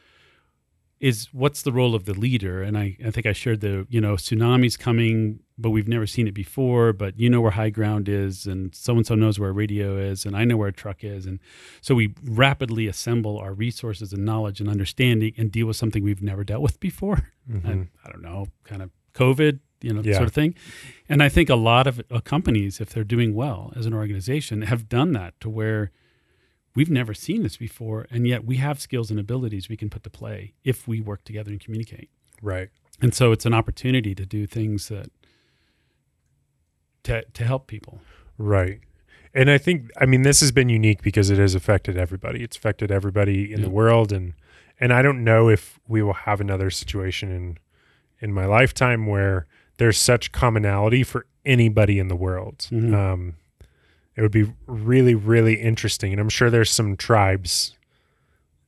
is 1.09 1.27
what's 1.33 1.61
the 1.63 1.71
role 1.79 1.93
of 1.95 2.03
the 2.05 2.13
leader 2.25 2.55
and 2.67 2.77
I, 2.77 2.85
I 3.07 3.11
think 3.11 3.25
i 3.31 3.33
shared 3.33 3.59
the 3.59 3.85
you 3.89 3.99
know 4.05 4.13
tsunami's 4.15 4.77
coming 4.77 5.39
but 5.63 5.71
we've 5.75 5.87
never 5.95 6.07
seen 6.07 6.27
it 6.27 6.33
before 6.33 6.93
but 6.93 7.11
you 7.19 7.29
know 7.31 7.41
where 7.41 7.51
high 7.51 7.69
ground 7.79 8.05
is 8.07 8.47
and 8.51 8.73
so 8.73 8.91
and 8.95 9.05
so 9.05 9.13
knows 9.15 9.37
where 9.39 9.49
a 9.49 9.57
radio 9.63 9.97
is 10.11 10.25
and 10.25 10.33
i 10.41 10.43
know 10.45 10.57
where 10.57 10.69
a 10.69 10.73
truck 10.83 11.03
is 11.03 11.25
and 11.25 11.39
so 11.81 11.91
we 11.93 12.13
rapidly 12.23 12.87
assemble 12.87 13.37
our 13.37 13.53
resources 13.53 14.13
and 14.13 14.23
knowledge 14.23 14.61
and 14.61 14.69
understanding 14.69 15.33
and 15.37 15.51
deal 15.51 15.67
with 15.67 15.75
something 15.75 16.01
we've 16.03 16.23
never 16.31 16.43
dealt 16.43 16.61
with 16.61 16.79
before 16.79 17.19
Mm-hmm. 17.51 17.69
and 17.69 17.87
I 18.05 18.09
don't 18.09 18.21
know, 18.21 18.47
kind 18.63 18.81
of 18.81 18.89
COVID, 19.15 19.59
you 19.81 19.91
know, 19.93 20.01
Yeah. 20.01 20.13
sort 20.13 20.29
of 20.29 20.33
thing. 20.33 20.55
And 21.09 21.21
I 21.21 21.27
think 21.27 21.49
a 21.49 21.57
lot 21.71 21.87
of 21.87 22.01
uh, 22.09 22.21
companies, 22.21 22.79
if 22.79 22.87
they're 22.91 23.03
doing 23.03 23.35
well 23.35 23.73
as 23.75 23.85
an 23.85 23.93
organization, 23.93 24.61
have 24.61 24.87
done 24.87 25.11
that 25.11 25.33
to 25.41 25.49
where 25.49 25.91
we've 26.75 26.89
never 26.89 27.13
seen 27.13 27.43
this 27.43 27.57
before, 27.57 28.07
and 28.09 28.27
yet 28.27 28.45
we 28.45 28.57
have 28.57 28.79
skills 28.81 29.11
and 29.11 29.19
abilities 29.19 29.69
we 29.69 29.77
can 29.77 29.89
put 29.89 30.03
to 30.03 30.09
play 30.09 30.53
if 30.63 30.87
we 30.87 30.99
work 31.01 31.23
together 31.23 31.51
and 31.51 31.59
communicate. 31.59 32.09
Right. 32.41 32.69
And 33.01 33.13
so 33.13 33.31
it's 33.31 33.45
an 33.45 33.53
opportunity 33.53 34.13
to 34.15 34.25
do 34.25 34.45
things 34.47 34.87
that 34.89 35.07
to 37.03 37.23
to 37.33 37.43
help 37.43 37.67
people. 37.67 37.99
Right. 38.37 38.79
And 39.33 39.49
I 39.49 39.57
think 39.57 39.89
I 39.99 40.05
mean 40.05 40.21
this 40.21 40.39
has 40.41 40.51
been 40.51 40.69
unique 40.69 41.01
because 41.01 41.29
it 41.29 41.37
has 41.37 41.55
affected 41.55 41.97
everybody. 41.97 42.43
It's 42.43 42.57
affected 42.57 42.91
everybody 42.91 43.51
in 43.51 43.59
Yeah. 43.59 43.65
the 43.65 43.71
world 43.71 44.11
and 44.11 44.33
and 44.79 44.91
I 44.93 45.01
don't 45.01 45.23
know 45.23 45.49
if 45.49 45.79
we 45.87 46.01
will 46.01 46.13
have 46.13 46.41
another 46.41 46.69
situation 46.69 47.31
in 47.31 47.57
in 48.19 48.33
my 48.33 48.45
lifetime 48.45 49.05
where 49.05 49.47
there's 49.77 49.97
such 49.97 50.31
commonality 50.31 51.03
for 51.03 51.25
anybody 51.45 51.99
in 51.99 52.07
the 52.07 52.15
world. 52.15 52.67
Mhm. 52.71 52.93
Um 52.93 53.33
it 54.15 54.21
would 54.21 54.31
be 54.31 54.53
really 54.67 55.15
really 55.15 55.55
interesting 55.55 56.11
and 56.11 56.19
I'm 56.21 56.29
sure 56.29 56.49
there's 56.49 56.69
some 56.71 56.95
tribes 56.97 57.75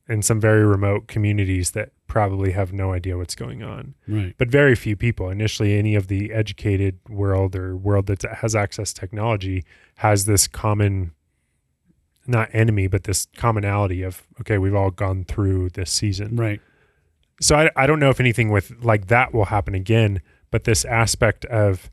and 0.08 0.24
some 0.24 0.40
very 0.40 0.64
remote 0.64 1.08
communities 1.08 1.72
that 1.72 1.90
probably 2.06 2.52
have 2.52 2.72
no 2.72 2.92
idea 2.92 3.16
what's 3.18 3.34
going 3.34 3.62
on 3.62 3.94
Right. 4.08 4.34
but 4.38 4.48
very 4.48 4.74
few 4.74 4.96
people 4.96 5.28
initially 5.30 5.76
any 5.76 5.94
of 5.96 6.06
the 6.08 6.32
educated 6.32 6.98
world 7.08 7.54
or 7.56 7.76
world 7.76 8.06
that 8.06 8.22
has 8.22 8.54
access 8.54 8.92
to 8.92 9.00
technology 9.00 9.64
has 9.96 10.24
this 10.24 10.46
common 10.46 11.12
not 12.26 12.48
enemy 12.52 12.86
but 12.86 13.04
this 13.04 13.26
commonality 13.36 14.02
of 14.02 14.22
okay 14.40 14.58
we've 14.58 14.74
all 14.74 14.90
gone 14.90 15.24
through 15.24 15.70
this 15.70 15.90
season 15.90 16.36
Right. 16.36 16.60
so 17.40 17.56
I, 17.56 17.70
I 17.76 17.86
don't 17.86 17.98
know 18.00 18.10
if 18.10 18.20
anything 18.20 18.50
with 18.50 18.72
like 18.82 19.06
that 19.08 19.32
will 19.34 19.44
happen 19.46 19.74
again 19.74 20.20
but 20.50 20.64
this 20.64 20.84
aspect 20.84 21.44
of 21.46 21.90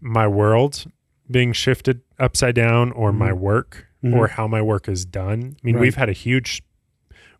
my 0.00 0.26
world 0.28 0.84
being 1.30 1.52
shifted 1.52 2.00
upside 2.18 2.54
down 2.54 2.92
or 2.92 3.12
my 3.12 3.30
Mhm. 3.30 3.38
work 3.38 3.86
Mhm. 4.04 4.14
or 4.14 4.28
how 4.28 4.46
my 4.46 4.62
work 4.62 4.88
is 4.88 5.04
done 5.04 5.56
i 5.56 5.60
mean 5.66 5.74
Right. 5.76 5.80
we've 5.82 5.94
had 5.96 6.08
a 6.08 6.12
huge 6.12 6.62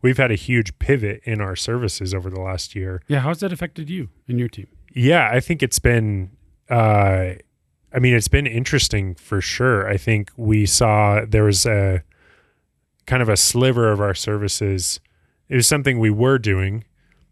we've 0.03 0.17
had 0.19 0.31
a 0.31 0.35
huge 0.37 0.79
pivot 0.79 1.21
in 1.25 1.41
our 1.41 1.57
services 1.57 2.13
over 2.15 2.29
the 2.31 2.41
last 2.41 2.75
year 2.75 3.01
Yeah. 3.09 3.21
How's 3.21 3.41
that 3.41 3.53
affected 3.53 3.89
you 3.91 4.09
and 4.29 4.39
your 4.39 4.49
team? 4.49 4.67
yeah, 4.93 5.29
I 5.33 5.41
think 5.41 5.63
it's 5.63 5.79
been 5.79 6.31
uh 6.71 7.35
I 7.93 7.99
mean 8.01 8.15
it's 8.15 8.29
been 8.29 8.47
interesting 8.47 9.15
for 9.15 9.41
sure. 9.41 9.89
I 9.89 9.97
think 9.97 10.31
we 10.37 10.67
saw 10.67 11.25
there 11.25 11.45
was 11.45 11.65
a 11.65 12.03
kind 13.07 13.23
of 13.23 13.29
a 13.29 13.37
sliver 13.37 13.91
of 13.93 14.01
our 14.01 14.15
services. 14.15 15.01
It 15.49 15.55
was 15.55 15.67
something 15.69 15.99
we 15.99 16.11
were 16.11 16.39
doing 16.39 16.85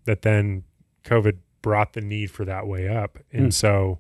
that 0.05 0.23
then 0.23 0.63
COVID 1.05 1.39
brought 1.63 1.95
the 1.95 2.01
need 2.01 2.31
for 2.31 2.45
that 2.45 2.67
way 2.67 2.87
up. 2.89 3.19
And 3.33 3.47
Hmm. 3.47 3.51
so 3.51 3.99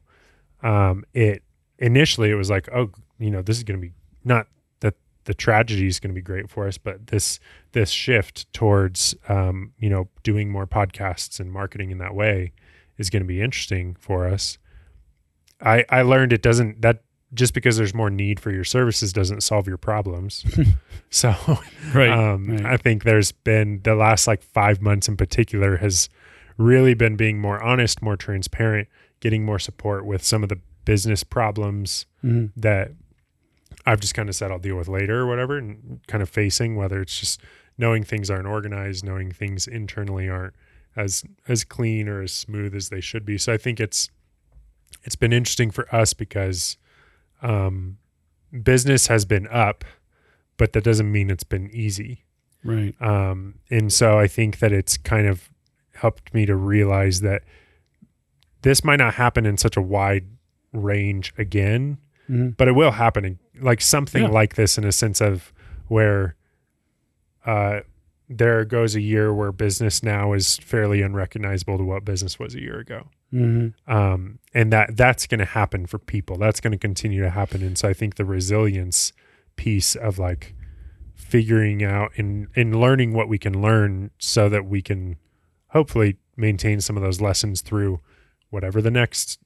um 0.62 1.04
it 1.12 1.42
initially 1.78 2.31
it 2.31 2.35
was 2.35 2.50
like, 2.50 2.69
oh, 2.73 2.90
you 3.19 3.31
know, 3.31 3.43
this 3.43 3.57
is 3.57 3.64
going 3.64 3.81
to 3.81 3.87
be 3.87 3.93
not 4.25 4.47
that 4.81 4.95
the 5.25 5.35
tragedy 5.35 5.87
is 5.87 6.00
going 6.00 6.11
to 6.11 6.14
be 6.14 6.23
great 6.23 6.49
for 6.50 6.66
us, 6.66 6.78
but 6.78 7.09
this 7.09 7.38
this 7.73 7.90
shift 7.90 8.52
towards 8.52 9.14
um, 9.28 9.73
you 9.78 9.88
know, 9.90 10.09
doing 10.23 10.50
more 10.50 10.66
podcasts 10.66 11.40
and 11.40 11.52
marketing 11.52 11.90
in 11.90 11.99
that 11.99 12.14
way 12.14 12.52
is 12.99 13.11
going 13.11 13.23
to 13.23 13.26
be 13.28 13.40
interesting 13.40 13.97
for 13.99 14.26
us. 14.26 14.59
I 15.61 15.85
I 15.88 16.02
learned 16.02 16.33
it 16.33 16.43
doesn't 16.43 16.83
that 16.83 17.02
just 17.33 17.52
because 17.54 17.76
there's 17.76 17.95
more 17.95 18.11
need 18.11 18.38
for 18.38 18.52
your 18.52 18.62
services 18.64 19.12
doesn't 19.12 19.43
solve 19.43 19.66
your 19.66 19.76
problems. 19.76 20.45
so 21.11 21.35
Right. 21.93 22.09
um, 22.09 22.47
right. 22.49 22.64
I 22.64 22.76
think 22.76 23.02
there's 23.02 23.33
been 23.33 23.81
the 23.83 23.97
last 23.97 24.26
like 24.28 24.43
five 24.43 24.81
months 24.81 25.09
in 25.09 25.16
particular 25.16 25.78
has 25.78 26.09
really 26.57 26.95
been 26.95 27.16
being 27.16 27.40
more 27.40 27.61
honest, 27.61 28.00
more 28.02 28.16
transparent, 28.16 28.87
getting 29.19 29.45
more 29.45 29.59
support 29.59 30.07
with 30.07 30.23
some 30.23 30.45
of 30.45 30.49
the 30.49 30.61
business 30.84 31.24
problems 31.24 32.06
Mhm. 32.24 32.50
that 32.56 32.92
I've 33.86 34.00
just 34.00 34.14
kind 34.14 34.28
of 34.28 34.34
said 34.34 34.50
I'll 34.50 34.58
deal 34.58 34.76
with 34.76 34.88
later 34.88 35.20
or 35.20 35.26
whatever, 35.26 35.58
and 35.58 36.00
kind 36.06 36.22
of 36.22 36.28
facing 36.28 36.76
whether 36.76 37.00
it's 37.00 37.18
just 37.20 37.40
knowing 37.76 38.02
things 38.04 38.30
aren't 38.30 38.46
organized, 38.46 39.04
knowing 39.04 39.30
things 39.32 39.66
internally 39.66 40.28
aren't 40.28 40.54
as 40.96 41.24
as 41.48 41.64
clean 41.64 42.08
or 42.08 42.22
as 42.22 42.32
smooth 42.32 42.74
as 42.74 42.88
they 42.88 43.00
should 43.00 43.24
be. 43.26 43.36
So 43.36 43.52
I 43.52 43.56
think 43.56 43.80
it's 43.80 44.10
it's 45.02 45.16
been 45.16 45.32
interesting 45.32 45.70
for 45.70 45.92
us 45.94 46.14
because 46.14 46.76
um, 47.42 47.98
business 48.62 49.08
has 49.08 49.24
been 49.26 49.46
up, 49.48 49.84
but 50.56 50.72
that 50.72 50.84
doesn't 50.84 51.10
mean 51.10 51.28
it's 51.30 51.44
been 51.44 51.68
easy. 51.74 52.24
Right. 52.62 52.94
Um, 53.02 53.56
and 53.70 53.92
so 53.92 54.18
I 54.18 54.26
think 54.28 54.60
that 54.60 54.72
it's 54.72 54.96
kind 54.96 55.26
of 55.26 55.50
helped 55.96 56.32
me 56.32 56.46
to 56.46 56.56
realize 56.56 57.20
that 57.20 57.42
this 58.62 58.82
might 58.82 58.96
not 58.96 59.14
happen 59.14 59.44
in 59.44 59.58
such 59.58 59.76
a 59.76 59.82
wide 59.82 60.24
range 60.75 61.33
again, 61.38 61.97
Mhm. 62.28 62.57
but 62.57 62.69
it 62.69 62.73
will 62.73 62.90
happen 62.93 63.38
like 63.61 63.81
something 63.81 64.25
Yeah. 64.25 64.28
like 64.28 64.54
this 64.57 64.76
in 64.76 64.85
a 64.85 64.93
sense 64.93 65.21
of 65.21 65.52
where 65.88 66.35
uh, 67.47 67.81
there 68.28 68.64
goes 68.64 68.95
a 68.97 69.00
year 69.02 69.33
where 69.35 69.52
business 69.52 70.02
now 70.02 70.33
is 70.33 70.57
fairly 70.59 71.02
unrecognizable 71.02 71.76
to 71.76 71.85
what 71.85 72.04
business 72.04 72.38
was 72.38 72.54
a 72.54 72.61
year 72.61 72.78
ago. 72.78 73.09
Mhm. 73.33 73.75
Um, 73.87 74.38
and 74.54 74.73
that 74.73 74.97
that's 74.97 75.26
going 75.26 75.40
to 75.40 75.45
happen 75.45 75.85
for 75.87 75.99
people. 75.99 76.38
That's 76.38 76.59
going 76.61 76.73
to 76.73 76.78
continue 76.78 77.21
to 77.21 77.28
happen. 77.31 77.62
And 77.62 77.76
so 77.76 77.87
I 77.88 77.93
think 77.93 78.14
the 78.14 78.25
resilience 78.25 79.12
piece 79.57 79.95
of 79.95 80.19
like 80.19 80.54
figuring 81.14 81.85
out 81.85 82.12
and, 82.16 82.47
and 82.57 82.75
learning 82.75 83.12
what 83.12 83.28
we 83.28 83.37
can 83.38 83.61
learn 83.61 84.11
so 84.19 84.49
that 84.49 84.64
we 84.64 84.81
can 84.81 85.16
hopefully 85.69 86.16
maintain 86.37 86.81
some 86.81 86.97
of 86.97 87.02
those 87.02 87.21
lessons 87.21 87.61
through 87.61 88.00
whatever 88.50 88.81
the 88.81 88.90
next, 88.90 89.38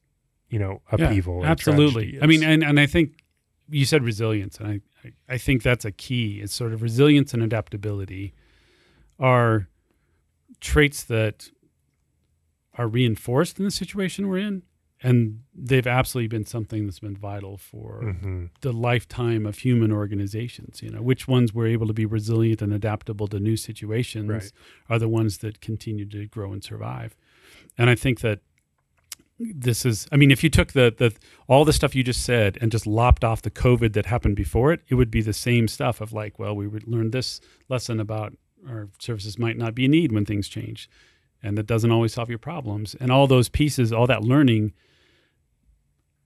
you 0.51 0.59
know, 0.59 0.83
upheaval. 0.91 1.35
or 1.35 1.47
absolutely. 1.47 2.19
I 2.23 2.27
mean, 2.27 2.43
and, 2.43 2.63
and 2.63 2.79
I 2.81 2.87
think 2.87 3.25
you 3.69 3.85
said 3.85 4.03
resilience, 4.03 4.59
and 4.59 4.83
I, 5.05 5.13
I, 5.29 5.39
think 5.39 5.63
that's 5.63 5.85
a 5.85 5.93
key. 5.93 6.41
It's 6.41 6.55
sort 6.55 6.73
of 6.73 6.81
resilience 6.83 7.35
and 7.35 7.43
adaptability 7.43 8.33
are 9.19 9.69
traits 10.61 11.05
that 11.05 11.51
are 12.75 12.89
reinforced 12.89 13.59
in 13.59 13.65
the 13.65 13.71
situation 13.71 14.29
we're 14.29 14.39
in. 14.39 14.63
And 15.01 15.43
they've 15.55 15.87
absolutely 15.87 16.27
been 16.27 16.45
something 16.45 16.87
that's 16.87 16.99
been 16.99 17.17
vital 17.17 17.57
for 17.57 18.03
Mhm. 18.03 18.51
the 18.63 18.73
lifetime 18.73 19.47
of 19.47 19.59
human 19.59 19.93
organizations. 19.93 20.83
You 20.83 20.91
know, 20.91 21.03
which 21.03 21.29
ones 21.29 21.55
were 21.55 21.69
able 21.69 21.87
to 21.87 21.93
be 21.93 22.05
resilient 22.05 22.63
and 22.63 22.73
adaptable 22.73 23.29
to 23.29 23.39
new 23.39 23.57
situations 23.57 24.29
Right. 24.29 24.53
are 24.89 24.99
the 24.99 25.09
ones 25.09 25.39
that 25.39 25.61
continue 25.61 26.05
to 26.07 26.27
grow 26.27 26.53
and 26.53 26.65
survive. 26.65 27.15
And 27.77 27.89
I 27.89 27.95
think 27.95 28.21
that 28.23 28.41
this 29.39 29.87
is, 29.87 30.07
I 30.11 30.17
mean, 30.17 30.31
if 30.31 30.43
you 30.43 30.51
took 30.51 30.73
the 30.73 30.93
the 30.97 31.15
all 31.47 31.65
the 31.65 31.73
stuff 31.73 31.95
you 31.95 32.03
just 32.03 32.25
said 32.25 32.59
and 32.61 32.73
just 32.73 32.87
lopped 32.87 33.25
off 33.25 33.43
the 33.43 33.51
COVID 33.51 33.93
that 33.93 34.07
happened 34.07 34.37
before 34.37 34.73
it, 34.73 34.81
it 34.89 34.97
would 34.97 35.11
be 35.11 35.23
the 35.23 35.33
same 35.33 35.69
stuff 35.69 36.01
of 36.01 36.13
like, 36.13 36.39
well, 36.39 36.55
we 36.57 36.67
would 36.67 36.87
learn 36.89 37.11
this 37.11 37.41
lesson 37.69 38.01
about 38.01 38.37
our 38.69 38.89
services 38.99 39.39
might 39.39 39.57
not 39.57 39.75
be 39.75 39.85
a 39.85 39.89
need 39.89 40.11
when 40.13 40.25
things 40.25 40.49
change. 40.49 40.91
And 41.43 41.57
that 41.57 41.67
doesn't 41.67 41.93
always 41.93 42.15
solve 42.15 42.29
your 42.29 42.39
problems. 42.41 42.97
And 42.99 43.13
all 43.13 43.29
those 43.29 43.49
pieces, 43.49 43.93
all 43.93 44.09
that 44.09 44.25
learning 44.25 44.73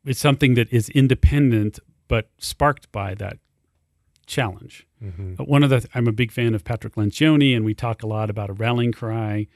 is 0.06 0.18
something 0.18 0.54
that 0.54 0.72
is 0.72 0.88
independent 0.88 1.78
but 2.08 2.30
sparked 2.38 2.90
by 2.92 3.14
that 3.16 3.38
challenge. 4.26 4.86
Mhm. 5.02 5.38
Uh, 5.38 5.44
One 5.44 5.62
of 5.62 5.70
the 5.70 5.86
I'm 5.94 6.08
a 6.08 6.12
big 6.12 6.32
fan 6.32 6.54
of 6.54 6.64
Patrick 6.64 6.94
Lencioni, 6.94 7.54
and 7.54 7.64
we 7.64 7.74
talk 7.74 8.02
a 8.02 8.06
lot 8.06 8.30
about 8.30 8.48
a 8.48 8.54
rallying 8.54 8.92
cry 8.92 9.46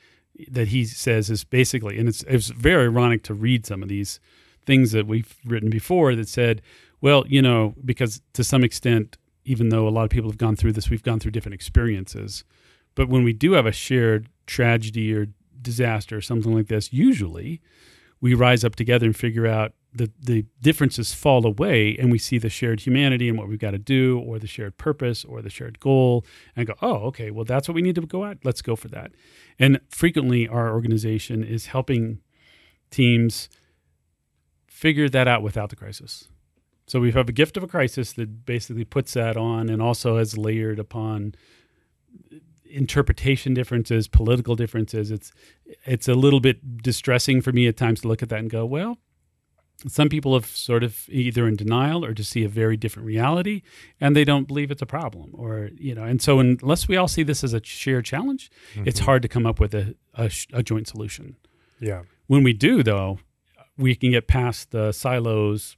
that 0.50 0.68
he 0.68 0.84
says 0.84 1.30
is 1.30 1.44
basically, 1.44 1.98
and 1.98 2.08
it's 2.08 2.22
it's 2.24 2.48
very 2.48 2.84
ironic 2.84 3.22
to 3.24 3.34
read 3.34 3.66
some 3.66 3.82
of 3.82 3.88
these 3.88 4.20
things 4.64 4.92
that 4.92 5.06
we've 5.06 5.36
written 5.44 5.70
before 5.70 6.14
that 6.14 6.28
said, 6.28 6.60
well, 7.00 7.24
you 7.28 7.40
know, 7.40 7.74
because 7.84 8.20
to 8.32 8.42
some 8.42 8.64
extent, 8.64 9.16
even 9.44 9.68
though 9.68 9.86
a 9.86 9.90
lot 9.90 10.04
of 10.04 10.10
people 10.10 10.30
have 10.30 10.38
gone 10.38 10.56
through 10.56 10.72
this, 10.72 10.90
we've 10.90 11.02
gone 11.02 11.20
through 11.20 11.30
different 11.30 11.54
experiences. 11.54 12.44
But 12.94 13.08
when 13.08 13.22
we 13.22 13.32
do 13.32 13.52
have 13.52 13.66
a 13.66 13.72
shared 13.72 14.28
tragedy 14.46 15.14
or 15.14 15.28
disaster 15.62 16.16
or 16.16 16.20
something 16.20 16.54
like 16.54 16.68
this, 16.68 16.92
usually 16.92 17.60
we 18.20 18.34
rise 18.34 18.64
up 18.64 18.74
together 18.74 19.06
and 19.06 19.16
figure 19.16 19.46
out 19.46 19.72
the 19.96 20.10
the 20.20 20.44
differences 20.60 21.14
fall 21.14 21.46
away 21.46 21.96
and 21.98 22.12
we 22.12 22.18
see 22.18 22.38
the 22.38 22.48
shared 22.48 22.80
humanity 22.80 23.28
and 23.28 23.38
what 23.38 23.48
we've 23.48 23.58
got 23.58 23.70
to 23.70 23.78
do 23.78 24.18
or 24.20 24.38
the 24.38 24.46
shared 24.46 24.76
purpose 24.76 25.24
or 25.24 25.40
the 25.42 25.50
shared 25.50 25.80
goal 25.80 26.24
and 26.54 26.66
go 26.66 26.74
oh 26.82 26.96
okay 27.06 27.30
well 27.30 27.44
that's 27.44 27.68
what 27.68 27.74
we 27.74 27.82
need 27.82 27.94
to 27.94 28.02
go 28.02 28.24
at. 28.24 28.38
Let's 28.44 28.62
go 28.62 28.76
for 28.76 28.88
that. 28.88 29.12
And 29.58 29.80
frequently 29.88 30.46
our 30.46 30.72
organization 30.72 31.42
is 31.42 31.66
helping 31.66 32.20
teams 32.90 33.48
figure 34.66 35.08
that 35.08 35.26
out 35.26 35.42
without 35.42 35.70
the 35.70 35.76
crisis. 35.76 36.28
So 36.86 37.00
we 37.00 37.10
have 37.12 37.28
a 37.28 37.32
gift 37.32 37.56
of 37.56 37.62
a 37.62 37.66
crisis 37.66 38.12
that 38.12 38.44
basically 38.44 38.84
puts 38.84 39.14
that 39.14 39.36
on 39.36 39.68
and 39.68 39.82
also 39.82 40.18
has 40.18 40.38
layered 40.38 40.78
upon 40.78 41.34
interpretation 42.68 43.54
differences 43.54 44.06
political 44.06 44.54
differences. 44.54 45.10
It's 45.10 45.32
it's 45.84 46.06
a 46.06 46.14
little 46.14 46.40
bit 46.40 46.82
distressing 46.82 47.40
for 47.40 47.52
me 47.52 47.66
at 47.66 47.76
times 47.76 48.02
to 48.02 48.08
look 48.08 48.22
at 48.22 48.28
that 48.28 48.40
and 48.40 48.50
go 48.50 48.66
well 48.66 48.98
some 49.88 50.08
people 50.08 50.34
have 50.34 50.46
sort 50.46 50.82
of 50.82 51.06
either 51.08 51.46
in 51.46 51.54
denial 51.56 52.04
or 52.04 52.12
just 52.12 52.30
see 52.30 52.44
a 52.44 52.48
very 52.48 52.76
different 52.76 53.06
reality 53.06 53.62
and 54.00 54.14
they 54.16 54.24
don't 54.24 54.46
believe 54.48 54.70
it's 54.70 54.82
a 54.82 54.86
problem 54.86 55.30
or 55.34 55.70
you 55.76 55.94
know 55.94 56.04
and 56.04 56.20
so 56.22 56.38
unless 56.40 56.88
we 56.88 56.96
all 56.96 57.08
see 57.08 57.22
this 57.22 57.44
as 57.44 57.52
a 57.52 57.60
shared 57.64 58.04
challenge 58.04 58.50
it's 58.84 59.00
Mhm. 59.00 59.04
hard 59.04 59.22
to 59.22 59.28
come 59.28 59.46
up 59.46 59.60
with 59.60 59.74
a, 59.74 59.94
a, 60.14 60.30
a 60.52 60.62
joint 60.62 60.88
solution 60.88 61.36
Yeah. 61.80 62.02
when 62.26 62.42
we 62.42 62.52
do 62.52 62.82
though 62.82 63.18
we 63.78 63.94
can 63.94 64.10
get 64.10 64.26
past 64.26 64.70
the 64.70 64.92
silos 64.92 65.76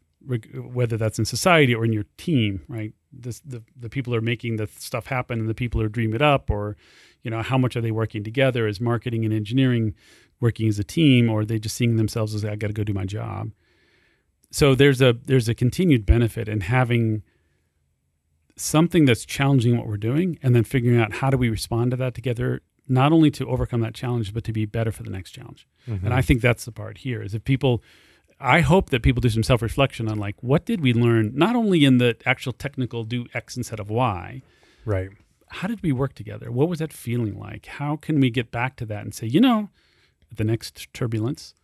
whether 0.54 0.96
that's 0.96 1.18
in 1.18 1.24
society 1.24 1.74
or 1.74 1.84
in 1.84 1.92
your 1.92 2.04
team, 2.18 2.60
right? 2.68 2.92
This, 3.12 3.40
the 3.40 3.62
the 3.74 3.88
people 3.88 4.14
are 4.14 4.20
making 4.20 4.56
the 4.56 4.66
stuff 4.76 5.06
happen, 5.06 5.38
and 5.40 5.48
the 5.48 5.54
people 5.54 5.80
are 5.80 5.88
dream 5.88 6.12
it 6.12 6.20
up, 6.20 6.50
or 6.50 6.76
you 7.22 7.30
know, 7.30 7.40
how 7.40 7.56
much 7.56 7.76
are 7.76 7.80
they 7.80 7.92
working 7.92 8.22
together? 8.24 8.66
Is 8.66 8.80
marketing 8.80 9.24
and 9.24 9.32
engineering 9.32 9.94
working 10.40 10.68
as 10.68 10.78
a 10.78 10.84
team, 10.84 11.30
or 11.30 11.40
are 11.40 11.44
they 11.46 11.58
just 11.58 11.76
seeing 11.76 11.96
themselves 11.96 12.34
as 12.34 12.44
I 12.44 12.56
got 12.56 12.66
to 12.66 12.72
go 12.74 12.84
do 12.84 12.92
my 12.92 13.06
job? 13.06 13.52
So 14.50 14.74
there's 14.74 15.00
a 15.00 15.16
there's 15.24 15.48
a 15.48 15.54
continued 15.54 16.06
benefit 16.06 16.48
in 16.48 16.62
having 16.62 17.22
something 18.56 19.04
that's 19.04 19.24
challenging 19.24 19.76
what 19.76 19.86
we're 19.86 19.96
doing, 19.96 20.38
and 20.42 20.54
then 20.54 20.64
figuring 20.64 21.00
out 21.00 21.14
how 21.14 21.30
do 21.30 21.36
we 21.36 21.48
respond 21.48 21.92
to 21.92 21.96
that 21.98 22.14
together, 22.14 22.60
not 22.88 23.12
only 23.12 23.30
to 23.30 23.46
overcome 23.46 23.80
that 23.80 23.94
challenge, 23.94 24.34
but 24.34 24.44
to 24.44 24.52
be 24.52 24.66
better 24.66 24.90
for 24.90 25.02
the 25.02 25.10
next 25.10 25.30
challenge. 25.30 25.66
Mm-hmm. 25.88 26.06
And 26.06 26.14
I 26.14 26.22
think 26.22 26.40
that's 26.40 26.64
the 26.64 26.72
part 26.72 26.98
here 26.98 27.22
is 27.22 27.34
if 27.34 27.44
people 27.44 27.82
I 28.40 28.60
hope 28.60 28.90
that 28.90 29.02
people 29.02 29.20
do 29.20 29.28
some 29.28 29.42
self 29.42 29.62
reflection 29.62 30.08
on 30.08 30.18
like 30.18 30.36
what 30.42 30.64
did 30.64 30.80
we 30.80 30.92
learn, 30.92 31.32
not 31.34 31.56
only 31.56 31.84
in 31.84 31.98
the 31.98 32.16
actual 32.24 32.52
technical 32.52 33.04
do 33.04 33.26
X 33.34 33.56
instead 33.56 33.80
of 33.80 33.90
Y. 33.90 34.42
Right. 34.84 35.10
How 35.48 35.66
did 35.66 35.82
we 35.82 35.92
work 35.92 36.14
together? 36.14 36.52
What 36.52 36.68
was 36.68 36.78
that 36.78 36.92
feeling 36.92 37.38
like? 37.38 37.66
How 37.66 37.96
can 37.96 38.20
we 38.20 38.30
get 38.30 38.50
back 38.50 38.76
to 38.76 38.86
that 38.86 39.04
and 39.04 39.14
say, 39.14 39.26
you 39.26 39.40
know, 39.40 39.70
the 40.34 40.44
next 40.44 40.92
turbulence, 40.92 41.54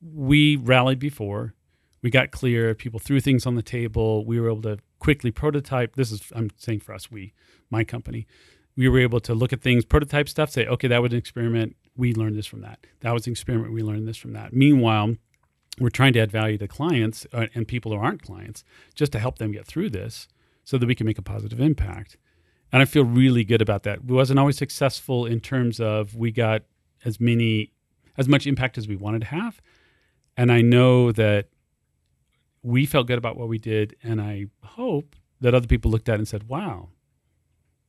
we 0.00 0.56
rallied 0.56 0.98
before, 0.98 1.54
we 2.02 2.10
got 2.10 2.30
clear, 2.30 2.74
people 2.74 2.98
threw 2.98 3.20
things 3.20 3.46
on 3.46 3.54
the 3.54 3.62
table, 3.62 4.24
we 4.24 4.40
were 4.40 4.50
able 4.50 4.62
to 4.62 4.78
quickly 4.98 5.30
prototype. 5.30 5.96
This 5.96 6.10
is 6.10 6.22
I'm 6.34 6.50
saying 6.56 6.80
for 6.80 6.94
us, 6.94 7.10
we, 7.10 7.34
my 7.70 7.84
company, 7.84 8.26
we 8.76 8.88
were 8.88 9.00
able 9.00 9.20
to 9.20 9.34
look 9.34 9.52
at 9.52 9.60
things, 9.60 9.84
prototype 9.84 10.28
stuff, 10.28 10.50
say, 10.50 10.66
okay, 10.66 10.88
that 10.88 11.02
was 11.02 11.12
an 11.12 11.18
experiment. 11.18 11.76
We 11.96 12.14
learned 12.14 12.36
this 12.36 12.46
from 12.46 12.62
that. 12.62 12.86
That 13.00 13.12
was 13.12 13.26
an 13.26 13.32
experiment. 13.32 13.74
We 13.74 13.82
learned 13.82 14.08
this 14.08 14.16
from 14.16 14.32
that. 14.32 14.52
Meanwhile, 14.52 15.16
we're 15.78 15.90
trying 15.90 16.12
to 16.14 16.20
add 16.20 16.32
value 16.32 16.58
to 16.58 16.68
clients 16.68 17.26
uh, 17.32 17.46
and 17.54 17.66
people 17.66 17.92
who 17.92 17.98
aren't 17.98 18.22
clients 18.22 18.64
just 18.94 19.12
to 19.12 19.18
help 19.18 19.38
them 19.38 19.52
get 19.52 19.66
through 19.66 19.90
this 19.90 20.28
so 20.64 20.78
that 20.78 20.86
we 20.86 20.94
can 20.94 21.06
make 21.06 21.18
a 21.18 21.22
positive 21.22 21.60
impact. 21.60 22.16
And 22.72 22.80
I 22.80 22.84
feel 22.84 23.04
really 23.04 23.44
good 23.44 23.60
about 23.60 23.82
that. 23.82 24.04
We 24.04 24.14
wasn't 24.14 24.38
always 24.38 24.56
successful 24.56 25.26
in 25.26 25.40
terms 25.40 25.80
of 25.80 26.14
we 26.14 26.30
got 26.30 26.62
as 27.04 27.18
many 27.18 27.72
as 28.16 28.28
much 28.28 28.46
impact 28.46 28.78
as 28.78 28.86
we 28.86 28.96
wanted 28.96 29.20
to 29.22 29.26
have. 29.28 29.60
And 30.36 30.50
I 30.50 30.62
know 30.62 31.12
that 31.12 31.48
we 32.62 32.86
felt 32.86 33.06
good 33.06 33.18
about 33.18 33.36
what 33.36 33.48
we 33.48 33.58
did 33.58 33.96
and 34.02 34.20
I 34.20 34.46
hope 34.62 35.16
that 35.40 35.54
other 35.54 35.66
people 35.66 35.90
looked 35.90 36.08
at 36.08 36.16
and 36.16 36.28
said, 36.28 36.48
"Wow, 36.48 36.90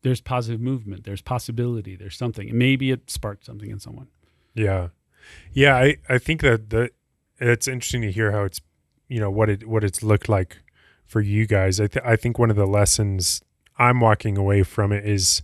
there's 0.01 0.21
positive 0.21 0.61
movement, 0.61 1.03
there's 1.03 1.21
possibility, 1.21 1.95
there's 1.95 2.17
something." 2.17 2.57
Maybe 2.57 2.91
it 2.91 3.09
sparked 3.09 3.45
something 3.45 3.69
in 3.69 3.79
someone. 3.79 4.07
Yeah. 4.53 4.89
Yeah, 5.53 5.75
I 5.75 5.97
I 6.09 6.17
think 6.17 6.41
that 6.41 6.69
the 6.69 6.91
it's 7.39 7.67
interesting 7.67 8.01
to 8.03 8.11
hear 8.11 8.31
how 8.31 8.43
it's 8.43 8.61
you 9.07 9.19
know 9.19 9.29
what 9.29 9.49
it 9.49 9.67
what 9.67 9.83
it's 9.83 10.01
looked 10.01 10.29
like 10.29 10.57
for 11.05 11.21
you 11.21 11.45
guys. 11.45 11.79
I 11.79 11.87
th- 11.87 12.05
I 12.05 12.15
think 12.15 12.39
one 12.39 12.49
of 12.49 12.55
the 12.55 12.65
lessons 12.65 13.41
I'm 13.77 13.99
walking 13.99 14.37
away 14.37 14.63
from 14.63 14.91
it 14.91 15.05
is 15.05 15.43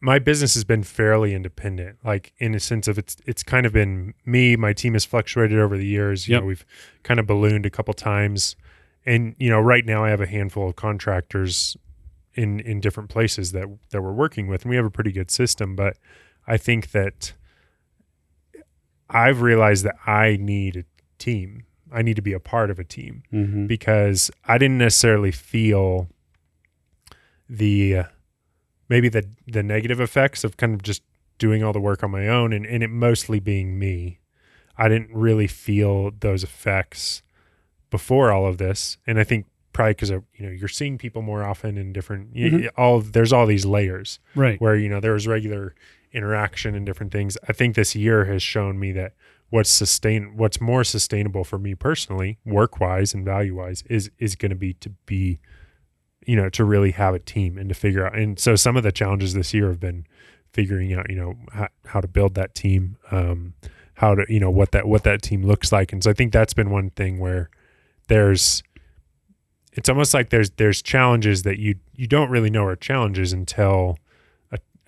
my 0.00 0.18
business 0.18 0.54
has 0.54 0.64
been 0.64 0.82
fairly 0.82 1.34
independent, 1.34 1.98
like 2.04 2.32
in 2.38 2.54
a 2.54 2.60
sense 2.60 2.86
of 2.86 2.98
it's 2.98 3.16
it's 3.26 3.42
kind 3.42 3.66
of 3.66 3.72
been 3.72 4.14
me. 4.24 4.56
My 4.56 4.72
team 4.72 4.92
has 4.92 5.04
fluctuated 5.04 5.58
over 5.58 5.76
the 5.76 5.86
years. 5.86 6.28
You 6.28 6.34
yep. 6.34 6.42
know, 6.42 6.46
we've 6.46 6.64
kind 7.02 7.18
of 7.18 7.26
ballooned 7.26 7.66
a 7.66 7.70
couple 7.70 7.94
times, 7.94 8.56
and 9.04 9.34
you 9.38 9.50
know, 9.50 9.60
right 9.60 9.84
now 9.84 10.04
I 10.04 10.10
have 10.10 10.20
a 10.20 10.26
handful 10.26 10.68
of 10.68 10.76
contractors 10.76 11.76
in 12.34 12.60
in 12.60 12.80
different 12.80 13.10
places 13.10 13.52
that 13.52 13.66
that 13.90 14.02
we're 14.02 14.12
working 14.12 14.46
with, 14.46 14.62
and 14.62 14.70
we 14.70 14.76
have 14.76 14.86
a 14.86 14.90
pretty 14.90 15.12
good 15.12 15.30
system. 15.30 15.74
But 15.74 15.96
I 16.46 16.56
think 16.56 16.92
that 16.92 17.32
I've 19.10 19.42
realized 19.42 19.84
that 19.84 19.96
I 20.06 20.36
need 20.40 20.76
a 20.76 20.84
team. 21.18 21.64
I 21.92 22.02
need 22.02 22.16
to 22.16 22.22
be 22.22 22.34
a 22.34 22.40
part 22.40 22.70
of 22.70 22.78
a 22.78 22.84
team 22.84 23.22
mm-hmm. 23.32 23.66
because 23.66 24.30
I 24.44 24.58
didn't 24.58 24.78
necessarily 24.78 25.32
feel 25.32 26.08
the 27.48 27.96
uh, 27.96 28.04
maybe 28.88 29.08
the 29.08 29.28
the 29.46 29.62
negative 29.62 30.00
effects 30.00 30.44
of 30.44 30.56
kind 30.56 30.74
of 30.74 30.82
just 30.82 31.02
doing 31.38 31.62
all 31.62 31.72
the 31.72 31.80
work 31.80 32.02
on 32.02 32.10
my 32.10 32.26
own 32.26 32.52
and, 32.52 32.66
and 32.66 32.82
it 32.82 32.88
mostly 32.88 33.38
being 33.38 33.78
me. 33.78 34.18
I 34.76 34.88
didn't 34.88 35.10
really 35.12 35.46
feel 35.46 36.12
those 36.20 36.42
effects 36.42 37.22
before 37.90 38.30
all 38.30 38.46
of 38.46 38.58
this, 38.58 38.96
and 39.06 39.18
I 39.18 39.24
think 39.24 39.46
probably 39.72 39.92
because 39.92 40.10
you 40.10 40.22
know 40.40 40.50
you're 40.50 40.68
seeing 40.68 40.98
people 40.98 41.22
more 41.22 41.44
often 41.44 41.78
in 41.78 41.92
different 41.92 42.34
mm-hmm. 42.34 42.58
you, 42.58 42.70
all 42.76 43.00
there's 43.00 43.32
all 43.32 43.46
these 43.46 43.64
layers 43.64 44.18
right 44.34 44.60
where 44.60 44.74
you 44.76 44.88
know 44.88 45.00
there 45.00 45.12
was 45.12 45.26
regular 45.26 45.74
interaction 46.12 46.74
and 46.74 46.86
different 46.86 47.12
things. 47.12 47.36
I 47.48 47.52
think 47.52 47.74
this 47.74 47.94
year 47.94 48.24
has 48.26 48.42
shown 48.42 48.78
me 48.78 48.92
that 48.92 49.14
what's 49.50 49.70
sustain 49.70 50.36
what's 50.36 50.60
more 50.60 50.84
sustainable 50.84 51.44
for 51.44 51.58
me 51.58 51.74
personally, 51.74 52.38
work 52.44 52.80
wise 52.80 53.14
and 53.14 53.24
value 53.24 53.56
wise, 53.56 53.82
is 53.88 54.10
is 54.18 54.34
going 54.36 54.50
to 54.50 54.56
be 54.56 54.74
to 54.74 54.90
be, 55.06 55.38
you 56.28 56.36
know, 56.36 56.48
to 56.50 56.64
really 56.64 56.90
have 56.90 57.14
a 57.14 57.18
team 57.18 57.56
and 57.56 57.68
to 57.68 57.74
figure 57.74 58.06
out. 58.06 58.16
And 58.16 58.38
so 58.38 58.54
some 58.54 58.76
of 58.76 58.82
the 58.82 58.92
challenges 58.92 59.34
this 59.34 59.54
year 59.54 59.68
have 59.68 59.80
been 59.80 60.06
figuring 60.52 60.92
out, 60.92 61.08
you 61.08 61.16
know, 61.16 61.34
how, 61.52 61.68
how 61.86 62.00
to 62.00 62.06
build 62.08 62.34
that 62.34 62.54
team, 62.54 62.98
um, 63.10 63.54
how 63.94 64.14
to, 64.14 64.26
you 64.28 64.38
know, 64.38 64.50
what 64.50 64.72
that 64.72 64.86
what 64.86 65.04
that 65.04 65.22
team 65.22 65.42
looks 65.42 65.72
like. 65.72 65.92
And 65.92 66.04
so 66.04 66.10
I 66.10 66.12
think 66.12 66.32
that's 66.32 66.52
been 66.52 66.70
one 66.70 66.90
thing 66.90 67.18
where 67.18 67.50
there's 68.08 68.62
it's 69.72 69.88
almost 69.88 70.12
like 70.12 70.30
there's 70.30 70.50
there's 70.50 70.82
challenges 70.82 71.44
that 71.44 71.58
you 71.58 71.76
you 71.94 72.06
don't 72.06 72.30
really 72.30 72.50
know 72.50 72.64
are 72.64 72.76
challenges 72.76 73.32
until 73.32 73.98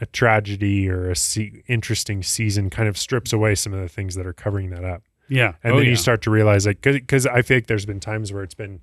a 0.01 0.07
tragedy 0.07 0.89
or 0.89 1.11
a 1.11 1.17
se- 1.17 1.63
interesting 1.69 2.23
season 2.23 2.71
kind 2.71 2.89
of 2.89 2.97
strips 2.97 3.33
away 3.33 3.55
some 3.55 3.75
of 3.75 3.81
the 3.81 3.89
things 3.89 4.15
that 4.15 4.27
are 4.27 4.33
covering 4.33 4.71
that 4.71 4.85
up. 4.85 5.03
Yeah. 5.29 5.55
And 5.63 5.75
oh, 5.75 5.77
then 5.77 5.85
yeah. 5.85 5.91
you 5.91 5.97
start 5.97 6.23
to 6.23 6.31
realize 6.31 6.67
like, 6.67 6.81
cause, 6.81 6.97
cause 7.07 7.27
I 7.27 7.43
feel 7.43 7.59
like 7.59 7.67
there's 7.67 7.87
been 7.87 8.01
times 8.01 8.33
where 8.33 8.43
it's 8.43 8.55
been, 8.55 8.81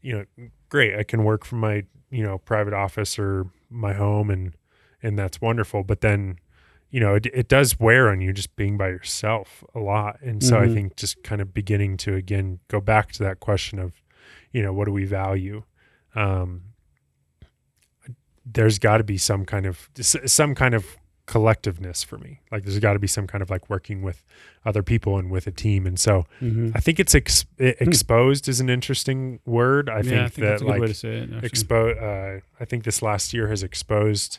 you 0.00 0.12
know, 0.38 0.48
great. 0.68 0.96
I 0.96 1.02
can 1.02 1.24
work 1.24 1.44
from 1.44 1.60
my, 1.60 1.84
you 2.10 2.22
know, 2.22 2.38
private 2.38 2.74
office 2.74 3.18
or 3.18 3.46
my 3.70 3.92
home 3.92 4.30
and, 4.30 4.54
and 5.02 5.18
that's 5.18 5.40
wonderful. 5.40 5.84
But 5.84 6.00
then, 6.00 6.38
you 6.90 7.00
know, 7.00 7.14
it, 7.14 7.26
it 7.26 7.48
does 7.48 7.78
wear 7.78 8.08
on 8.08 8.20
you 8.20 8.32
just 8.32 8.54
being 8.56 8.76
by 8.76 8.88
yourself 8.88 9.64
a 9.74 9.80
lot. 9.80 10.20
And 10.22 10.42
so 10.42 10.56
mm-hmm. 10.56 10.70
I 10.70 10.74
think 10.74 10.96
just 10.96 11.22
kind 11.22 11.40
of 11.40 11.52
beginning 11.52 11.96
to 11.98 12.14
again 12.14 12.60
go 12.68 12.80
back 12.80 13.12
to 13.12 13.22
that 13.24 13.40
question 13.40 13.78
of, 13.78 13.92
you 14.52 14.62
know, 14.62 14.72
what 14.72 14.86
do 14.86 14.92
we 14.92 15.04
value? 15.04 15.64
Um, 16.14 16.62
there's 18.44 18.78
got 18.78 18.98
to 18.98 19.04
be 19.04 19.18
some 19.18 19.44
kind 19.44 19.66
of 19.66 19.90
some 20.00 20.54
kind 20.54 20.74
of 20.74 20.96
collectiveness 21.26 22.04
for 22.04 22.18
me. 22.18 22.40
Like 22.52 22.62
there's 22.62 22.78
got 22.78 22.92
to 22.92 22.98
be 22.98 23.06
some 23.06 23.26
kind 23.26 23.42
of 23.42 23.50
like 23.50 23.68
working 23.68 24.02
with 24.02 24.22
other 24.64 24.82
people 24.82 25.18
and 25.18 25.30
with 25.30 25.46
a 25.46 25.50
team. 25.50 25.86
And 25.86 25.98
so 25.98 26.24
mm-hmm. 26.40 26.70
I 26.74 26.80
think 26.80 27.00
it's 27.00 27.14
ex- 27.14 27.44
hmm. 27.58 27.70
exposed 27.80 28.48
is 28.48 28.60
an 28.60 28.70
interesting 28.70 29.40
word. 29.44 29.88
I, 29.88 29.96
yeah, 29.98 30.02
think, 30.02 30.14
I 30.14 30.28
think 30.28 30.46
that 30.46 30.62
like 30.62 30.80
way 30.80 30.86
to 30.86 30.94
say 30.94 31.16
it. 31.18 31.30
Expo- 31.30 32.38
uh, 32.38 32.40
I 32.60 32.64
think 32.64 32.84
this 32.84 33.02
last 33.02 33.34
year 33.34 33.48
has 33.48 33.62
exposed 33.62 34.38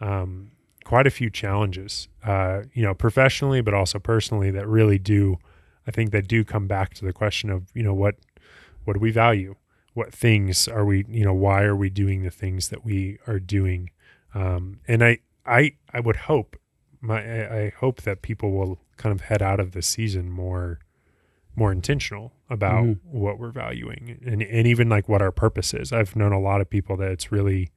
um, 0.00 0.50
quite 0.84 1.06
a 1.06 1.10
few 1.10 1.30
challenges, 1.30 2.08
uh, 2.24 2.62
you 2.72 2.82
know, 2.82 2.94
professionally, 2.94 3.60
but 3.60 3.74
also 3.74 3.98
personally 3.98 4.50
that 4.50 4.66
really 4.66 4.98
do, 4.98 5.38
I 5.86 5.90
think 5.90 6.12
that 6.12 6.28
do 6.28 6.44
come 6.44 6.66
back 6.66 6.94
to 6.94 7.04
the 7.04 7.12
question 7.12 7.50
of, 7.50 7.68
you 7.74 7.82
know, 7.82 7.94
what, 7.94 8.14
what 8.84 8.94
do 8.94 9.00
we 9.00 9.10
value? 9.10 9.56
what 9.94 10.10
things 10.12 10.68
are 10.68 10.86
we 10.86 11.04
you 11.08 11.22
know 11.24 11.34
why 11.34 11.62
are 11.64 11.76
we 11.76 11.90
doing 11.90 12.22
the 12.22 12.30
things 12.30 12.70
that 12.70 12.82
we 12.84 13.18
are 13.26 13.38
doing 13.38 13.90
um, 14.34 14.80
and 14.88 15.04
i 15.04 15.18
i 15.46 15.72
i 15.92 16.00
would 16.00 16.16
hope 16.16 16.56
my 17.00 17.20
I, 17.20 17.72
hope 17.80 18.02
that 18.02 18.22
people 18.22 18.52
will 18.52 18.78
kind 18.96 19.12
of 19.12 19.22
head 19.22 19.42
out 19.42 19.58
of 19.60 19.72
the 19.72 19.82
season 19.82 20.30
more 20.30 20.80
more 21.56 21.72
intentional 21.72 22.32
about 22.48 22.84
mm-hmm. 22.84 23.18
what 23.18 23.38
we're 23.38 23.50
valuing 23.50 24.20
and 24.24 24.42
and 24.42 24.66
even 24.66 24.88
like 24.88 25.08
what 25.08 25.22
our 25.22 25.32
purpose 25.32 25.74
is 25.74 25.92
i've 25.92 26.16
known 26.16 26.32
a 26.32 26.40
lot 26.40 26.60
of 26.60 26.70
people 26.70 26.96
that 26.96 27.10
it's 27.10 27.32
really 27.32 27.70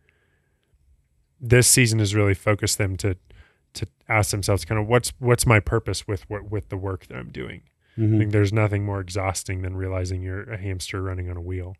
this 1.42 1.68
season 1.68 2.00
has 2.00 2.16
really 2.16 2.34
focused 2.34 2.78
them 2.78 2.96
to 2.98 3.18
to 3.74 3.86
ask 4.08 4.32
themselves 4.32 4.64
kind 4.64 4.80
of 4.80 4.88
what's 4.88 5.12
what's 5.20 5.46
my 5.46 5.60
purpose 5.60 6.08
with 6.08 6.30
what 6.30 6.50
with 6.50 6.70
the 6.70 6.78
work 6.78 7.08
that 7.08 7.18
i'm 7.18 7.32
doing 7.32 7.64
mm-hmm. 7.98 8.16
i 8.16 8.20
think 8.20 8.32
there's 8.32 8.54
nothing 8.54 8.86
more 8.86 9.02
exhausting 9.02 9.62
than 9.62 9.76
realizing 9.76 10.22
you're 10.22 10.44
a 10.44 10.58
hamster 10.58 11.02
running 11.02 11.30
on 11.30 11.36
a 11.36 11.42
wheel 11.42 11.76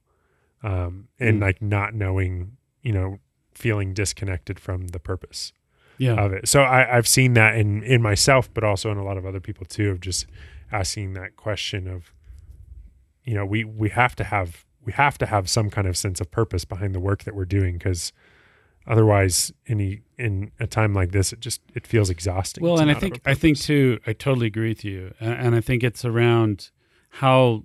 um, 0.66 1.10
and 1.20 1.38
mm. 1.38 1.42
like 1.44 1.62
not 1.62 1.94
knowing, 1.94 2.58
you 2.82 2.92
know, 2.92 3.20
feeling 3.54 3.94
disconnected 3.94 4.60
from 4.60 4.90
the 4.90 5.00
purpose 5.00 5.54
yeah. 5.98 6.14
of 6.14 6.34
it. 6.34 6.48
So 6.48 6.62
I, 6.62 6.98
I've 6.98 7.08
seen 7.08 7.34
that 7.34 7.56
in 7.56 7.84
in 7.84 8.02
myself, 8.02 8.54
but 8.54 8.64
also 8.64 8.92
in 8.92 8.98
a 8.98 9.04
lot 9.04 9.18
of 9.18 9.26
other 9.26 9.40
people 9.40 9.66
too, 9.66 9.92
of 9.92 10.00
just 10.02 10.26
asking 10.72 11.14
that 11.14 11.36
question 11.36 11.88
of, 11.88 12.12
you 13.24 13.34
know, 13.34 13.46
we 13.46 13.64
we 13.64 13.90
have 13.90 14.16
to 14.18 14.24
have 14.24 14.66
we 14.84 14.94
have 14.94 15.18
to 15.18 15.26
have 15.26 15.50
some 15.50 15.70
kind 15.70 15.88
of 15.88 15.98
sense 15.98 16.22
of 16.22 16.32
purpose 16.32 16.66
behind 16.66 16.94
the 16.94 17.00
work 17.00 17.24
that 17.24 17.36
we're 17.36 17.46
doing 17.46 17.78
because 17.78 18.14
otherwise 18.88 19.52
any 19.68 20.02
in 20.18 20.52
a 20.60 20.68
time 20.68 20.94
like 20.94 21.12
this 21.12 21.34
it 21.34 21.40
just 21.40 21.60
it 21.74 21.88
feels 21.88 22.08
exhausting 22.12 22.64
well 22.64 22.80
and 22.80 22.92
i 22.92 22.94
think 22.94 23.20
i 23.26 23.34
think 23.34 23.60
too 23.60 24.00
i 24.06 24.14
totally 24.14 24.46
agree 24.46 24.70
with 24.70 24.86
you 24.86 25.12
and, 25.20 25.34
and 25.34 25.56
i 25.56 25.60
think 25.60 25.84
it's 25.84 26.06
around 26.06 26.70
how 27.10 27.64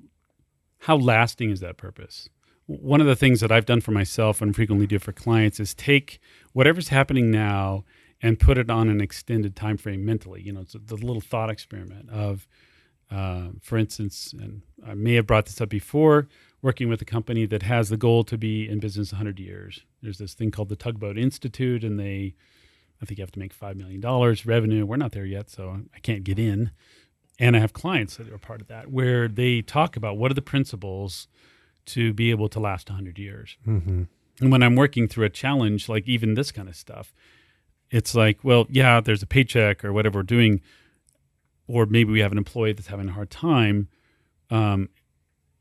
how 0.78 0.96
lasting 0.96 1.50
is 1.50 1.60
that 1.60 1.76
purpose 1.76 2.30
one 2.78 3.00
of 3.00 3.06
the 3.06 3.16
things 3.16 3.40
that 3.40 3.50
I've 3.50 3.66
done 3.66 3.80
for 3.80 3.90
myself 3.90 4.40
and 4.40 4.54
frequently 4.54 4.86
do 4.86 5.00
for 5.00 5.12
clients 5.12 5.58
is 5.58 5.74
take 5.74 6.20
whatever's 6.52 6.88
happening 6.88 7.30
now 7.30 7.84
and 8.22 8.38
put 8.38 8.58
it 8.58 8.70
on 8.70 8.88
an 8.88 9.00
extended 9.00 9.56
time 9.56 9.76
frame 9.76 10.04
mentally. 10.04 10.42
You 10.42 10.52
know, 10.52 10.60
it's 10.60 10.74
the 10.74 10.96
little 10.96 11.20
thought 11.22 11.50
experiment 11.50 12.10
of 12.10 12.46
Uh, 13.10 13.48
for 13.60 13.76
instance, 13.76 14.32
and 14.32 14.62
I 14.86 14.94
may 14.94 15.14
have 15.14 15.26
brought 15.26 15.46
this 15.46 15.60
up 15.60 15.68
before, 15.68 16.28
working 16.62 16.88
with 16.88 17.02
a 17.02 17.04
company 17.04 17.44
that 17.46 17.64
has 17.64 17.88
the 17.88 17.96
goal 17.96 18.22
to 18.24 18.38
be 18.38 18.68
in 18.68 18.78
business 18.78 19.10
100 19.10 19.40
years. 19.40 19.84
There's 20.00 20.18
this 20.18 20.32
thing 20.32 20.52
called 20.52 20.68
the 20.68 20.76
Tugboat 20.76 21.18
Institute, 21.18 21.82
and 21.82 21.98
they, 21.98 22.36
I 23.02 23.06
think 23.06 23.18
you 23.18 23.22
have 23.22 23.32
to 23.32 23.40
make 23.40 23.52
$5 23.52 23.74
million 23.74 24.00
revenue. 24.46 24.86
We're 24.86 24.96
not 24.96 25.10
there 25.10 25.26
yet, 25.26 25.50
so 25.50 25.80
I 25.92 25.98
can't 25.98 26.22
get 26.22 26.38
in. 26.38 26.70
And 27.40 27.56
I 27.56 27.58
have 27.58 27.72
clients 27.72 28.16
that 28.16 28.30
are 28.30 28.38
part 28.38 28.60
of 28.60 28.68
that 28.68 28.92
where 28.92 29.26
they 29.26 29.60
talk 29.60 29.96
about 29.96 30.16
what 30.16 30.30
are 30.30 30.34
the 30.34 30.42
principles 30.42 31.26
to 31.86 32.12
be 32.12 32.30
able 32.30 32.48
to 32.50 32.60
last 32.60 32.90
100 32.90 33.18
years. 33.18 33.56
Mm-hmm. 33.66 34.02
And 34.40 34.52
when 34.52 34.62
I'm 34.62 34.76
working 34.76 35.08
through 35.08 35.24
a 35.24 35.30
challenge, 35.30 35.88
like 35.88 36.06
even 36.06 36.34
this 36.34 36.52
kind 36.52 36.68
of 36.68 36.76
stuff, 36.76 37.12
it's 37.90 38.14
like, 38.14 38.38
well, 38.42 38.66
yeah, 38.70 39.00
there's 39.00 39.22
a 39.22 39.26
paycheck 39.26 39.84
or 39.84 39.92
whatever 39.92 40.20
we're 40.20 40.24
doing, 40.24 40.60
or 41.66 41.86
maybe 41.86 42.12
we 42.12 42.20
have 42.20 42.32
an 42.32 42.38
employee 42.38 42.72
that's 42.72 42.88
having 42.88 43.08
a 43.08 43.12
hard 43.12 43.30
time. 43.30 43.88
Um, 44.50 44.88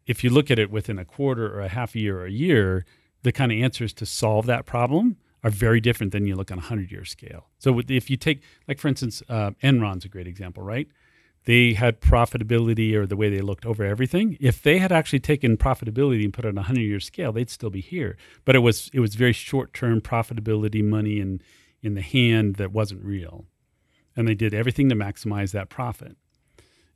if 0.05 0.23
you 0.23 0.29
look 0.29 0.49
at 0.49 0.57
it 0.57 0.71
within 0.71 0.97
a 0.97 1.05
quarter 1.05 1.53
or 1.53 1.61
a 1.61 1.67
half 1.67 1.95
a 1.95 1.99
year 1.99 2.19
or 2.19 2.25
a 2.25 2.31
year, 2.31 2.85
the 3.23 3.31
kind 3.31 3.51
of 3.51 3.57
answers 3.59 3.93
to 3.93 4.05
solve 4.05 4.45
that 4.47 4.65
problem 4.65 5.17
are 5.43 5.49
very 5.49 5.79
different 5.79 6.11
than 6.11 6.25
you 6.25 6.35
look 6.35 6.51
on 6.51 6.57
a 6.57 6.61
hundred 6.61 6.91
year 6.91 7.05
scale. 7.05 7.47
So 7.59 7.81
if 7.87 8.09
you 8.09 8.17
take, 8.17 8.41
like 8.67 8.79
for 8.79 8.87
instance, 8.87 9.23
uh, 9.29 9.51
Enron's 9.63 10.05
a 10.05 10.09
great 10.09 10.27
example, 10.27 10.63
right? 10.63 10.87
They 11.45 11.73
had 11.73 12.01
profitability 12.01 12.93
or 12.93 13.05
the 13.05 13.15
way 13.15 13.29
they 13.29 13.39
looked 13.39 13.65
over 13.65 13.83
everything. 13.85 14.37
If 14.41 14.61
they 14.61 14.77
had 14.79 14.91
actually 14.91 15.21
taken 15.21 15.57
profitability 15.57 16.23
and 16.23 16.33
put 16.33 16.45
it 16.45 16.49
on 16.49 16.57
a 16.57 16.63
hundred 16.63 16.81
year 16.81 16.99
scale, 16.99 17.31
they'd 17.31 17.49
still 17.49 17.69
be 17.69 17.81
here. 17.81 18.17
But 18.43 18.55
it 18.55 18.59
was 18.59 18.89
it 18.93 18.99
was 18.99 19.15
very 19.15 19.33
short 19.33 19.73
term 19.73 20.01
profitability, 20.01 20.83
money 20.83 21.19
in 21.19 21.41
in 21.81 21.93
the 21.95 22.01
hand 22.01 22.55
that 22.55 22.71
wasn't 22.71 23.03
real, 23.03 23.45
and 24.15 24.27
they 24.27 24.35
did 24.35 24.53
everything 24.53 24.89
to 24.89 24.95
maximize 24.95 25.51
that 25.51 25.69
profit, 25.69 26.17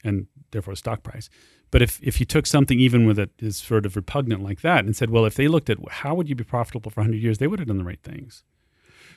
and 0.03 0.27
therefore 0.51 0.75
stock 0.75 1.03
price. 1.03 1.29
But 1.71 1.81
if, 1.81 1.99
if 2.03 2.19
you 2.19 2.25
took 2.25 2.45
something 2.45 2.79
even 2.79 3.07
with 3.07 3.17
it 3.17 3.31
is 3.39 3.57
sort 3.57 3.87
of 3.87 3.95
repugnant 3.95 4.43
like 4.43 4.61
that 4.61 4.85
and 4.85 4.95
said, 4.95 5.09
well, 5.09 5.25
if 5.25 5.33
they 5.33 5.47
looked 5.47 5.71
at 5.71 5.77
how 5.89 6.13
would 6.13 6.29
you 6.29 6.35
be 6.35 6.43
profitable 6.43 6.91
for 6.91 7.01
100 7.01 7.17
years, 7.17 7.39
they 7.39 7.47
would 7.47 7.57
have 7.57 7.67
done 7.67 7.79
the 7.79 7.83
right 7.83 8.03
things. 8.03 8.43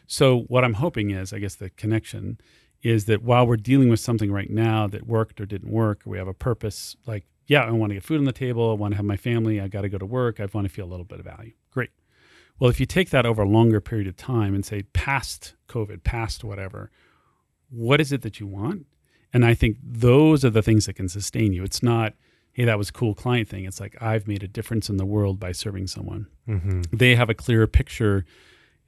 So 0.07 0.41
what 0.49 0.65
I'm 0.65 0.75
hoping 0.75 1.11
is, 1.11 1.35
I 1.35 1.39
guess 1.39 1.57
the 1.57 1.69
connection 1.71 2.41
is 2.83 3.07
that 3.07 3.23
while 3.23 3.47
we're 3.47 3.57
dealing 3.57 3.91
with 3.91 4.01
something 4.01 4.33
right 4.33 4.49
now 4.49 4.87
that 4.87 5.07
worked 5.07 5.41
or 5.41 5.47
didn't 5.47 5.71
work, 5.71 6.07
or 6.07 6.11
we 6.11 6.19
have 6.19 6.29
a 6.29 6.35
purpose, 6.35 6.97
like, 7.07 7.27
yeah, 7.47 7.61
I 7.63 7.71
want 7.73 7.91
to 7.91 7.95
get 7.95 8.05
food 8.05 8.19
on 8.19 8.25
the 8.25 8.33
table, 8.33 8.71
I 8.71 8.75
want 8.75 8.93
to 8.93 8.97
have 8.97 9.05
my 9.05 9.17
family, 9.17 9.61
I 9.61 9.69
got 9.69 9.83
to 9.83 9.89
go 9.89 9.99
to 9.99 10.07
work, 10.07 10.41
I 10.41 10.47
want 10.53 10.67
to 10.67 10.73
feel 10.73 10.87
a 10.87 10.89
little 10.89 11.05
bit 11.05 11.19
of 11.19 11.27
value. 11.27 11.53
Well, 12.59 12.71
if 12.71 12.81
you 12.81 12.87
take 12.87 13.11
that 13.11 13.27
over 13.27 13.43
a 13.43 13.49
longer 13.49 13.81
period 13.81 14.07
of 14.07 14.17
time 14.17 14.55
and 14.55 14.65
say 14.65 14.83
past 14.95 15.55
COVID, 15.69 16.05
past 16.05 16.43
whatever, 16.43 16.91
what 17.69 18.01
is 18.01 18.13
it 18.13 18.23
that 18.23 18.41
you 18.41 18.47
want? 18.47 18.87
And 19.33 19.45
I 19.45 19.55
think 19.55 19.77
those 19.83 20.45
are 20.45 20.51
the 20.51 20.63
things 20.63 20.87
that 20.87 20.95
can 20.95 21.09
sustain 21.09 21.53
you. 21.53 21.63
It's 21.65 21.83
not, 21.83 22.15
hey, 22.53 22.65
that 22.65 22.79
was 22.79 22.89
a 22.89 22.93
cool 22.93 23.15
client 23.15 23.49
thing. 23.49 23.65
It's 23.65 23.81
like, 23.81 24.01
I've 24.01 24.27
made 24.27 24.43
a 24.43 24.49
difference 24.49 24.89
in 24.89 24.97
the 24.97 25.05
world 25.05 25.39
by 25.39 25.53
serving 25.53 25.89
someone. 25.89 26.29
Mm-hmm. 26.49 26.83
They 26.93 27.15
have 27.17 27.29
a 27.29 27.35
clearer 27.35 27.67
picture, 27.67 28.25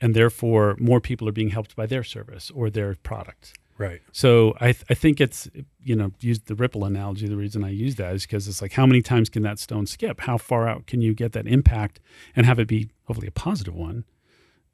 and 0.00 0.14
therefore 0.14 0.76
more 0.78 1.00
people 1.00 1.28
are 1.28 1.33
being 1.33 1.50
helped 1.50 1.76
by 1.76 1.85
their 1.85 2.04
service 2.04 2.50
or 2.50 2.70
their 2.70 2.94
product. 2.94 3.59
Right. 3.78 4.00
So 4.12 4.54
I, 4.60 4.72
th- 4.72 4.84
I 4.90 4.94
think 4.94 5.20
it's, 5.20 5.48
you 5.80 5.94
know, 5.94 6.10
use 6.20 6.40
the 6.40 6.56
ripple 6.56 6.84
analogy. 6.84 7.28
The 7.28 7.36
reason 7.36 7.62
I 7.62 7.70
use 7.70 7.94
that 7.96 8.14
is 8.14 8.26
because 8.26 8.48
it's 8.48 8.60
like, 8.60 8.72
how 8.72 8.86
many 8.86 9.02
times 9.02 9.28
can 9.28 9.42
that 9.44 9.58
stone 9.58 9.86
skip? 9.86 10.20
How 10.20 10.36
far 10.36 10.68
out 10.68 10.86
can 10.86 11.00
you 11.00 11.14
get 11.14 11.32
that 11.32 11.46
impact 11.46 12.00
and 12.34 12.44
have 12.44 12.58
it 12.58 12.66
be 12.66 12.90
hopefully 13.04 13.28
a 13.28 13.32
positive 13.32 13.74
one? 13.74 14.04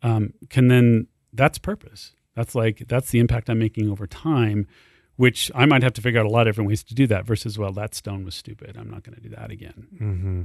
Um, 0.03 0.33
can 0.49 0.69
then, 0.69 1.09
that's 1.33 1.59
purpose. 1.59 2.13
That's 2.35 2.55
like, 2.55 2.89
that's 2.89 3.11
the 3.11 3.21
impact 3.21 3.51
I'm 3.51 3.59
making 3.59 3.91
over 3.91 4.07
time 4.07 4.67
which 5.17 5.51
I 5.55 5.67
might 5.67 5.83
have 5.83 5.93
to 5.95 6.03
figure 6.03 6.21
out 6.21 6.27
a 6.27 6.31
lot 6.31 6.47
of 6.47 6.53
different 6.53 6.69
ways 6.69 6.83
to 6.85 6.95
do 6.95 7.07
that 7.09 7.25
versus, 7.25 7.59
well, 7.59 7.73
that 7.73 7.95
stone 7.95 8.25
was 8.25 8.35
stupid. 8.35 8.77
I'm 8.77 8.91
not 8.91 9.05
going 9.05 9.15
to 9.15 9.21
do 9.21 9.29
that 9.31 9.51
again. 9.51 9.87
Mm-hmm. 9.95 10.43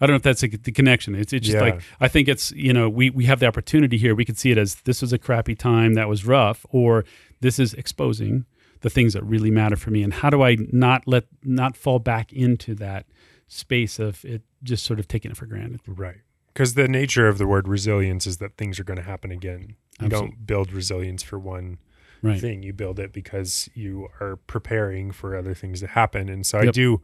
I 0.00 0.06
don't 0.06 0.12
know 0.12 0.16
if 0.16 0.22
that's 0.22 0.42
a, 0.42 0.48
the 0.48 0.72
connection. 0.72 1.14
It's, 1.14 1.32
it's 1.32 1.46
just 1.46 1.54
Yeah. 1.56 1.62
like, 1.74 1.82
I 2.00 2.08
think 2.08 2.28
it's, 2.28 2.52
you 2.52 2.72
know, 2.72 2.88
we, 2.88 3.10
we 3.10 3.24
have 3.24 3.40
the 3.40 3.46
opportunity 3.46 3.96
here. 3.96 4.14
We 4.14 4.24
could 4.24 4.36
see 4.38 4.50
it 4.50 4.58
as 4.58 4.76
this 4.84 5.00
was 5.00 5.12
a 5.12 5.18
crappy 5.18 5.54
time 5.54 5.94
that 5.94 6.08
was 6.08 6.26
rough, 6.26 6.66
or 6.70 7.04
this 7.40 7.58
is 7.58 7.72
exposing 7.74 8.44
the 8.82 8.90
things 8.90 9.14
that 9.14 9.24
really 9.24 9.50
matter 9.50 9.76
for 9.76 9.90
me. 9.90 10.02
And 10.02 10.12
how 10.12 10.28
do 10.28 10.42
I 10.42 10.56
not 10.70 11.06
let, 11.06 11.24
not 11.42 11.76
fall 11.76 11.98
back 11.98 12.32
into 12.32 12.74
that 12.74 13.06
space 13.48 13.98
of 13.98 14.24
it 14.24 14.42
just 14.62 14.84
sort 14.84 14.98
of 14.98 15.08
taking 15.08 15.30
it 15.30 15.36
for 15.36 15.46
granted? 15.46 15.80
Right. 15.86 16.18
Because 16.52 16.74
the 16.74 16.88
nature 16.88 17.26
of 17.28 17.38
the 17.38 17.46
word 17.46 17.66
resilience 17.68 18.26
is 18.26 18.36
that 18.38 18.56
things 18.56 18.78
are 18.78 18.84
going 18.84 18.96
to 18.98 19.02
happen 19.02 19.30
again. 19.30 19.76
You 20.00 20.06
Absolutely. 20.06 20.30
don't 20.36 20.46
build 20.46 20.72
resilience 20.72 21.22
for 21.22 21.38
one 21.38 21.78
Right. 22.22 22.40
thing. 22.40 22.62
You 22.62 22.72
build 22.72 22.98
it 22.98 23.12
because 23.12 23.68
you 23.74 24.08
are 24.20 24.36
preparing 24.36 25.12
for 25.12 25.36
other 25.36 25.52
things 25.54 25.80
to 25.80 25.86
happen. 25.86 26.28
And 26.30 26.46
so 26.46 26.58
I 26.58 26.66
do. 26.70 27.02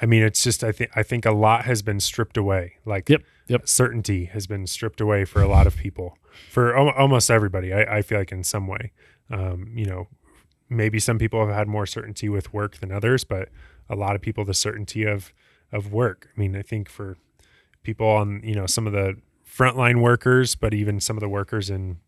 I 0.00 0.06
mean, 0.06 0.22
it's 0.22 0.42
just 0.42 0.62
I 0.62 0.72
think 0.72 0.90
I 0.94 1.02
think 1.02 1.24
a 1.24 1.32
lot 1.32 1.64
has 1.64 1.82
been 1.82 2.00
stripped 2.00 2.36
away. 2.36 2.74
Like 2.84 3.08
Yep, 3.08 3.22
yep. 3.48 3.68
certainty 3.68 4.26
has 4.26 4.46
been 4.46 4.66
stripped 4.66 5.00
away 5.00 5.24
for 5.24 5.42
a 5.42 5.48
lot 5.48 5.66
of 5.66 5.76
people, 5.76 6.18
for 6.50 6.76
al- 6.76 6.90
almost 6.90 7.30
everybody. 7.30 7.72
I, 7.72 7.98
I 7.98 8.02
feel 8.02 8.18
like 8.18 8.32
in 8.32 8.44
some 8.44 8.66
way, 8.66 8.92
um, 9.30 9.72
you 9.74 9.86
know, 9.86 10.08
maybe 10.68 10.98
some 10.98 11.18
people 11.18 11.46
have 11.46 11.54
had 11.54 11.68
more 11.68 11.86
certainty 11.86 12.28
with 12.28 12.52
work 12.52 12.78
than 12.78 12.92
others, 12.92 13.24
but 13.24 13.48
a 13.88 13.96
lot 13.96 14.14
of 14.14 14.22
people 14.22 14.44
the 14.44 14.54
certainty 14.54 15.04
of 15.04 15.32
of 15.72 15.92
work. 15.92 16.28
I 16.36 16.40
mean, 16.40 16.54
I 16.54 16.62
think 16.62 16.88
for 16.88 17.16
people 17.82 18.06
on 18.06 18.42
you 18.44 18.54
know 18.54 18.66
some 18.66 18.86
of 18.86 18.92
the 18.92 19.16
frontline 19.48 20.00
workers, 20.02 20.54
but 20.54 20.74
even 20.74 21.00
some 21.00 21.16
of 21.16 21.20
the 21.20 21.28
workers 21.28 21.70
in 21.70 21.98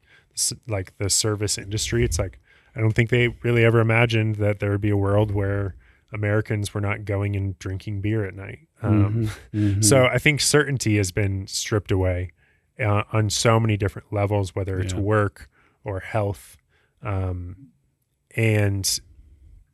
like 0.66 0.96
the 0.98 1.08
service 1.08 1.58
industry, 1.58 2.04
it's 2.04 2.18
like 2.18 2.40
I 2.76 2.80
don't 2.80 2.92
think 2.92 3.10
they 3.10 3.28
really 3.42 3.64
ever 3.64 3.80
imagined 3.80 4.36
that 4.36 4.60
there 4.60 4.70
would 4.70 4.80
be 4.80 4.90
a 4.90 4.96
world 4.96 5.30
where 5.30 5.76
Americans 6.14 6.72
were 6.72 6.80
not 6.80 7.04
going 7.04 7.36
and 7.36 7.58
drinking 7.58 8.00
beer 8.00 8.24
at 8.24 8.34
night. 8.34 8.60
Um, 8.82 9.26
Mhm, 9.26 9.30
mhm. 9.76 9.84
So 9.84 10.06
I 10.06 10.18
think 10.18 10.40
certainty 10.40 10.96
has 10.96 11.10
been 11.12 11.46
stripped 11.46 11.90
away 11.90 12.30
uh, 12.78 13.02
on 13.12 13.28
so 13.30 13.58
many 13.60 13.76
different 13.76 14.12
levels, 14.12 14.54
whether 14.54 14.78
it's 14.80 14.94
Yeah. 14.94 15.00
work 15.00 15.48
or 15.84 16.00
health, 16.00 16.56
um, 17.02 17.56
and 18.36 19.00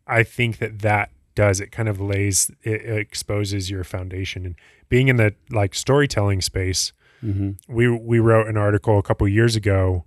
I 0.06 0.22
think 0.24 0.58
that 0.58 0.80
that 0.80 1.10
does 1.36 1.60
it 1.60 1.70
kind 1.70 1.88
of 1.88 2.00
lays 2.00 2.50
it, 2.62 2.82
it 2.82 2.98
exposes 2.98 3.70
your 3.70 3.84
foundation 3.84 4.44
and 4.44 4.54
being 4.88 5.08
in 5.08 5.16
the 5.16 5.34
like 5.50 5.74
storytelling 5.74 6.40
space. 6.40 6.92
Mhm. 7.24 7.56
We 7.68 7.88
we 7.88 8.18
wrote 8.18 8.48
an 8.48 8.56
article 8.56 8.98
a 8.98 9.02
couple 9.02 9.26
years 9.28 9.54
ago 9.56 10.04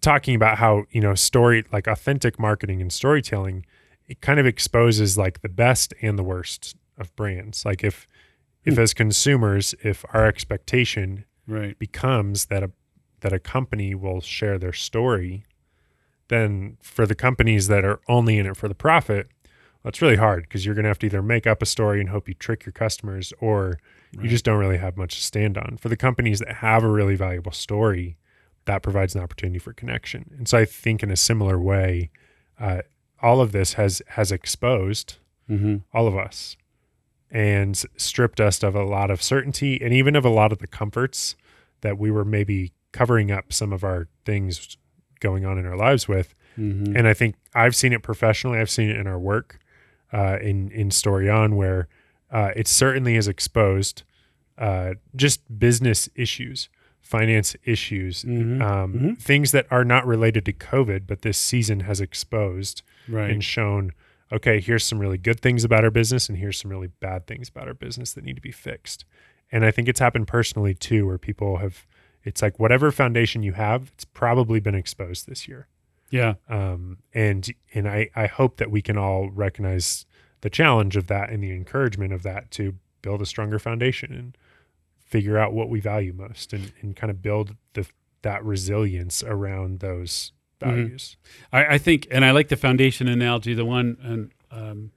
talking 0.00 0.34
about 0.34 0.58
how 0.58 0.84
you 0.90 1.00
know 1.00 1.14
story 1.14 1.64
like 1.72 1.86
authentic 1.86 2.38
marketing 2.38 2.80
and 2.82 2.92
storytelling 2.92 3.64
it 4.08 4.20
kind 4.20 4.38
of 4.38 4.46
exposes 4.46 5.16
like 5.16 5.40
the 5.40 5.48
best 5.48 5.94
and 6.02 6.18
the 6.18 6.22
worst 6.22 6.76
of 6.98 7.14
brands 7.16 7.64
like 7.64 7.82
if 7.84 8.06
if 8.64 8.74
Hmm. 8.74 8.80
as 8.80 8.94
consumers 8.94 9.74
if 9.82 10.04
our 10.12 10.26
expectation 10.26 11.24
right. 11.46 11.78
becomes 11.78 12.46
that 12.46 12.62
a 12.62 12.70
that 13.20 13.32
a 13.32 13.38
company 13.38 13.94
will 13.94 14.20
share 14.20 14.58
their 14.58 14.72
story 14.72 15.44
then 16.28 16.76
for 16.82 17.06
the 17.06 17.14
companies 17.14 17.68
that 17.68 17.84
are 17.84 18.00
only 18.08 18.38
in 18.38 18.46
it 18.46 18.56
for 18.56 18.68
the 18.68 18.74
profit 18.74 19.28
well, 19.82 19.90
it's 19.90 20.00
really 20.00 20.16
hard 20.16 20.44
because 20.44 20.64
you're 20.64 20.74
going 20.74 20.84
to 20.84 20.88
have 20.88 20.98
to 21.00 21.06
either 21.06 21.20
make 21.20 21.46
up 21.46 21.60
a 21.60 21.66
story 21.66 22.00
and 22.00 22.08
hope 22.08 22.26
you 22.26 22.32
trick 22.34 22.64
your 22.64 22.72
customers 22.72 23.34
or 23.38 23.78
you 24.18 24.28
just 24.28 24.44
don't 24.44 24.58
really 24.58 24.78
have 24.78 24.96
much 24.96 25.16
to 25.16 25.22
stand 25.22 25.58
on 25.58 25.76
for 25.76 25.90
the 25.90 25.96
companies 25.96 26.38
that 26.38 26.56
have 26.56 26.82
a 26.84 26.88
really 26.88 27.16
valuable 27.16 27.52
story 27.52 28.16
that 28.64 28.82
provides 28.82 29.14
an 29.14 29.20
opportunity 29.22 29.58
for 29.58 29.72
connection 29.74 30.30
and 30.38 30.48
so 30.48 30.56
i 30.56 30.64
think 30.64 31.02
in 31.02 31.10
a 31.10 31.16
similar 31.16 31.58
way 31.58 32.10
uh, 32.58 32.80
all 33.24 33.40
of 33.40 33.52
this 33.52 33.72
has 33.74 34.02
has 34.08 34.30
exposed 34.30 35.16
Mhm. 35.50 35.82
all 35.92 36.06
of 36.06 36.16
us 36.16 36.56
and 37.30 37.76
stripped 37.96 38.40
us 38.40 38.62
of 38.62 38.74
a 38.74 38.84
lot 38.84 39.10
of 39.10 39.22
certainty 39.22 39.80
and 39.82 39.92
even 39.92 40.14
of 40.16 40.24
a 40.24 40.28
lot 40.30 40.52
of 40.52 40.58
the 40.58 40.66
comforts 40.66 41.34
that 41.80 41.98
we 41.98 42.10
were 42.10 42.24
maybe 42.24 42.72
covering 42.92 43.30
up 43.30 43.52
some 43.52 43.72
of 43.72 43.82
our 43.82 44.08
things 44.24 44.76
going 45.20 45.44
on 45.44 45.58
in 45.58 45.66
our 45.66 45.76
lives 45.76 46.06
with 46.08 46.34
Mhm. 46.58 46.96
and 46.96 47.08
I 47.08 47.14
think 47.14 47.34
I've 47.54 47.74
seen 47.74 47.92
it 47.92 48.02
professionally. 48.02 48.58
I've 48.58 48.70
seen 48.70 48.88
it 48.90 48.96
in 48.96 49.06
our 49.06 49.18
work 49.18 49.58
uh, 50.12 50.38
in 50.40 50.70
in 50.70 50.90
Story 50.92 51.28
On, 51.28 51.56
where 51.56 51.88
uh, 52.30 52.50
it 52.56 52.66
certainly 52.68 53.14
has 53.16 53.26
exposed 53.28 54.02
uh, 54.58 54.94
just 55.16 55.40
business 55.58 56.08
issues, 56.14 56.68
finance 57.04 57.54
issues, 57.64 58.24
Mhm. 58.24 58.60
um, 58.60 58.94
Mhm. 58.94 59.18
things 59.18 59.52
that 59.52 59.66
are 59.70 59.84
not 59.84 60.06
related 60.06 60.44
to 60.46 60.52
COVID, 60.52 61.06
but 61.06 61.22
this 61.22 61.38
season 61.38 61.80
has 61.80 62.00
exposed 62.00 62.82
right. 63.08 63.30
and 63.30 63.44
shown. 63.44 63.92
Okay, 64.32 64.58
here's 64.58 64.82
some 64.84 64.98
really 64.98 65.18
good 65.18 65.38
things 65.38 65.62
about 65.64 65.84
our 65.84 65.90
business, 65.90 66.28
and 66.28 66.38
here's 66.38 66.58
some 66.58 66.70
really 66.70 66.88
bad 67.00 67.26
things 67.26 67.48
about 67.48 67.68
our 67.68 67.74
business 67.74 68.12
that 68.14 68.24
need 68.24 68.34
to 68.36 68.42
be 68.42 68.50
fixed. 68.50 69.04
And 69.52 69.64
I 69.64 69.70
think 69.70 69.86
it's 69.86 70.00
happened 70.00 70.26
personally 70.26 70.74
too, 70.74 71.06
where 71.06 71.18
people 71.18 71.58
have. 71.58 71.86
It's 72.24 72.40
like 72.40 72.58
whatever 72.58 72.90
foundation 72.90 73.42
you 73.42 73.52
have, 73.52 73.92
it's 73.94 74.06
probably 74.06 74.58
been 74.58 74.74
exposed 74.74 75.28
this 75.28 75.46
year 75.46 75.68
yeah. 76.10 76.34
um, 76.48 76.96
and 77.12 77.52
and 77.74 77.86
I, 77.86 78.08
I 78.16 78.26
hope 78.28 78.56
that 78.56 78.70
we 78.70 78.80
can 78.80 78.96
all 78.96 79.28
recognize 79.28 80.06
the 80.40 80.48
challenge 80.48 80.96
of 80.96 81.06
that 81.08 81.28
and 81.28 81.42
the 81.44 81.52
encouragement 81.52 82.14
of 82.14 82.22
that 82.22 82.50
to 82.52 82.76
build 83.02 83.20
a 83.20 83.26
stronger 83.26 83.58
foundation 83.58 84.10
and 84.14 84.38
figure 85.04 85.38
out 85.38 85.52
what 85.52 85.68
we 85.68 85.80
value 85.80 86.12
most 86.12 86.52
and, 86.52 86.72
and 86.80 86.96
kind 86.96 87.10
of 87.10 87.22
build 87.22 87.56
the 87.74 87.86
that 88.22 88.42
resilience 88.44 89.22
around 89.22 89.80
those 89.80 90.32
Mhm. 90.62 90.66
values. 90.66 91.16
I, 91.52 91.74
I 91.74 91.78
think, 91.78 92.06
and 92.10 92.24
I 92.24 92.30
like 92.30 92.48
the 92.48 92.56
foundation 92.56 93.06
analogy. 93.06 93.52
The 93.54 93.66
one, 93.66 93.98
and 94.02 94.30
um, 94.50 94.92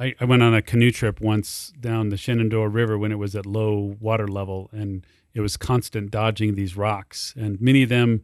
I, 0.00 0.14
I 0.20 0.24
went 0.24 0.42
on 0.42 0.52
a 0.52 0.62
canoe 0.62 0.90
trip 0.90 1.20
once 1.20 1.72
down 1.78 2.08
the 2.08 2.16
Shenandoah 2.16 2.68
River 2.68 2.98
when 2.98 3.12
it 3.12 3.18
was 3.18 3.36
at 3.36 3.46
low 3.46 3.96
water 4.00 4.26
level, 4.26 4.68
and 4.72 5.06
it 5.32 5.40
was 5.40 5.56
constant 5.56 6.10
dodging 6.10 6.54
these 6.56 6.76
rocks. 6.76 7.34
And 7.36 7.60
many 7.60 7.84
of 7.84 7.88
them, 7.88 8.22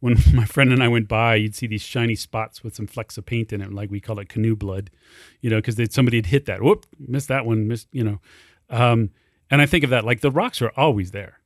when 0.00 0.16
my 0.34 0.44
friend 0.44 0.72
and 0.72 0.82
I 0.82 0.88
went 0.88 1.06
by, 1.06 1.36
you'd 1.36 1.54
see 1.54 1.68
these 1.68 1.82
shiny 1.82 2.16
spots 2.16 2.64
with 2.64 2.74
some 2.74 2.88
flecks 2.88 3.16
of 3.16 3.26
paint 3.26 3.52
in 3.52 3.60
it, 3.60 3.72
like 3.72 3.90
we 3.92 4.00
call 4.00 4.18
it 4.18 4.28
canoe 4.28 4.56
blood, 4.56 4.90
you 5.40 5.50
know, 5.50 5.56
because 5.62 5.78
somebody 5.94 6.16
had 6.18 6.26
hit 6.26 6.46
that. 6.46 6.62
Whoop, 6.62 6.84
missed 6.98 7.28
that 7.28 7.46
one, 7.46 7.68
missed, 7.68 7.86
you 7.92 8.02
know. 8.02 8.20
Um, 8.70 9.10
and 9.50 9.60
I 9.60 9.66
think 9.66 9.84
of 9.84 9.90
that 9.90 10.04
like 10.04 10.20
the 10.20 10.30
rocks 10.30 10.62
are 10.62 10.72
always 10.76 11.10
there 11.10 11.40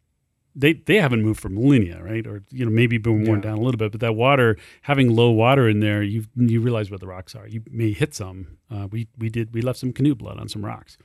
they 0.55 0.75
they 0.75 0.97
haven't 0.97 1.23
moved 1.23 1.41
for 1.41 1.49
millennia, 1.49 2.03
right? 2.03 2.27
Or 2.27 2.43
you 2.51 2.65
know 2.65 2.71
maybe 2.71 2.99
been 2.99 3.25
worn 3.25 3.41
yeah. 3.41 3.51
down 3.51 3.59
a 3.59 3.61
little 3.61 3.79
bit, 3.79 3.93
but 3.93 4.01
that 4.01 4.15
water 4.15 4.57
having 4.83 5.15
low 5.15 5.31
water 5.31 5.69
in 5.69 5.81
there, 5.81 6.03
you 6.03 6.25
you 6.37 6.61
realize 6.61 6.91
where 6.91 6.99
the 6.99 7.07
rocks 7.07 7.35
are. 7.35 7.47
You 7.47 7.63
may 7.71 7.93
hit 7.93 8.15
some. 8.15 8.59
Uh, 8.71 8.87
we 8.91 9.09
we 9.19 9.29
did 9.29 9.53
we 9.53 9.63
left 9.63 9.79
some 9.79 9.93
canoe 9.93 10.15
blood 10.15 10.39
on 10.39 10.49
some 10.49 10.65
rocks 10.65 10.97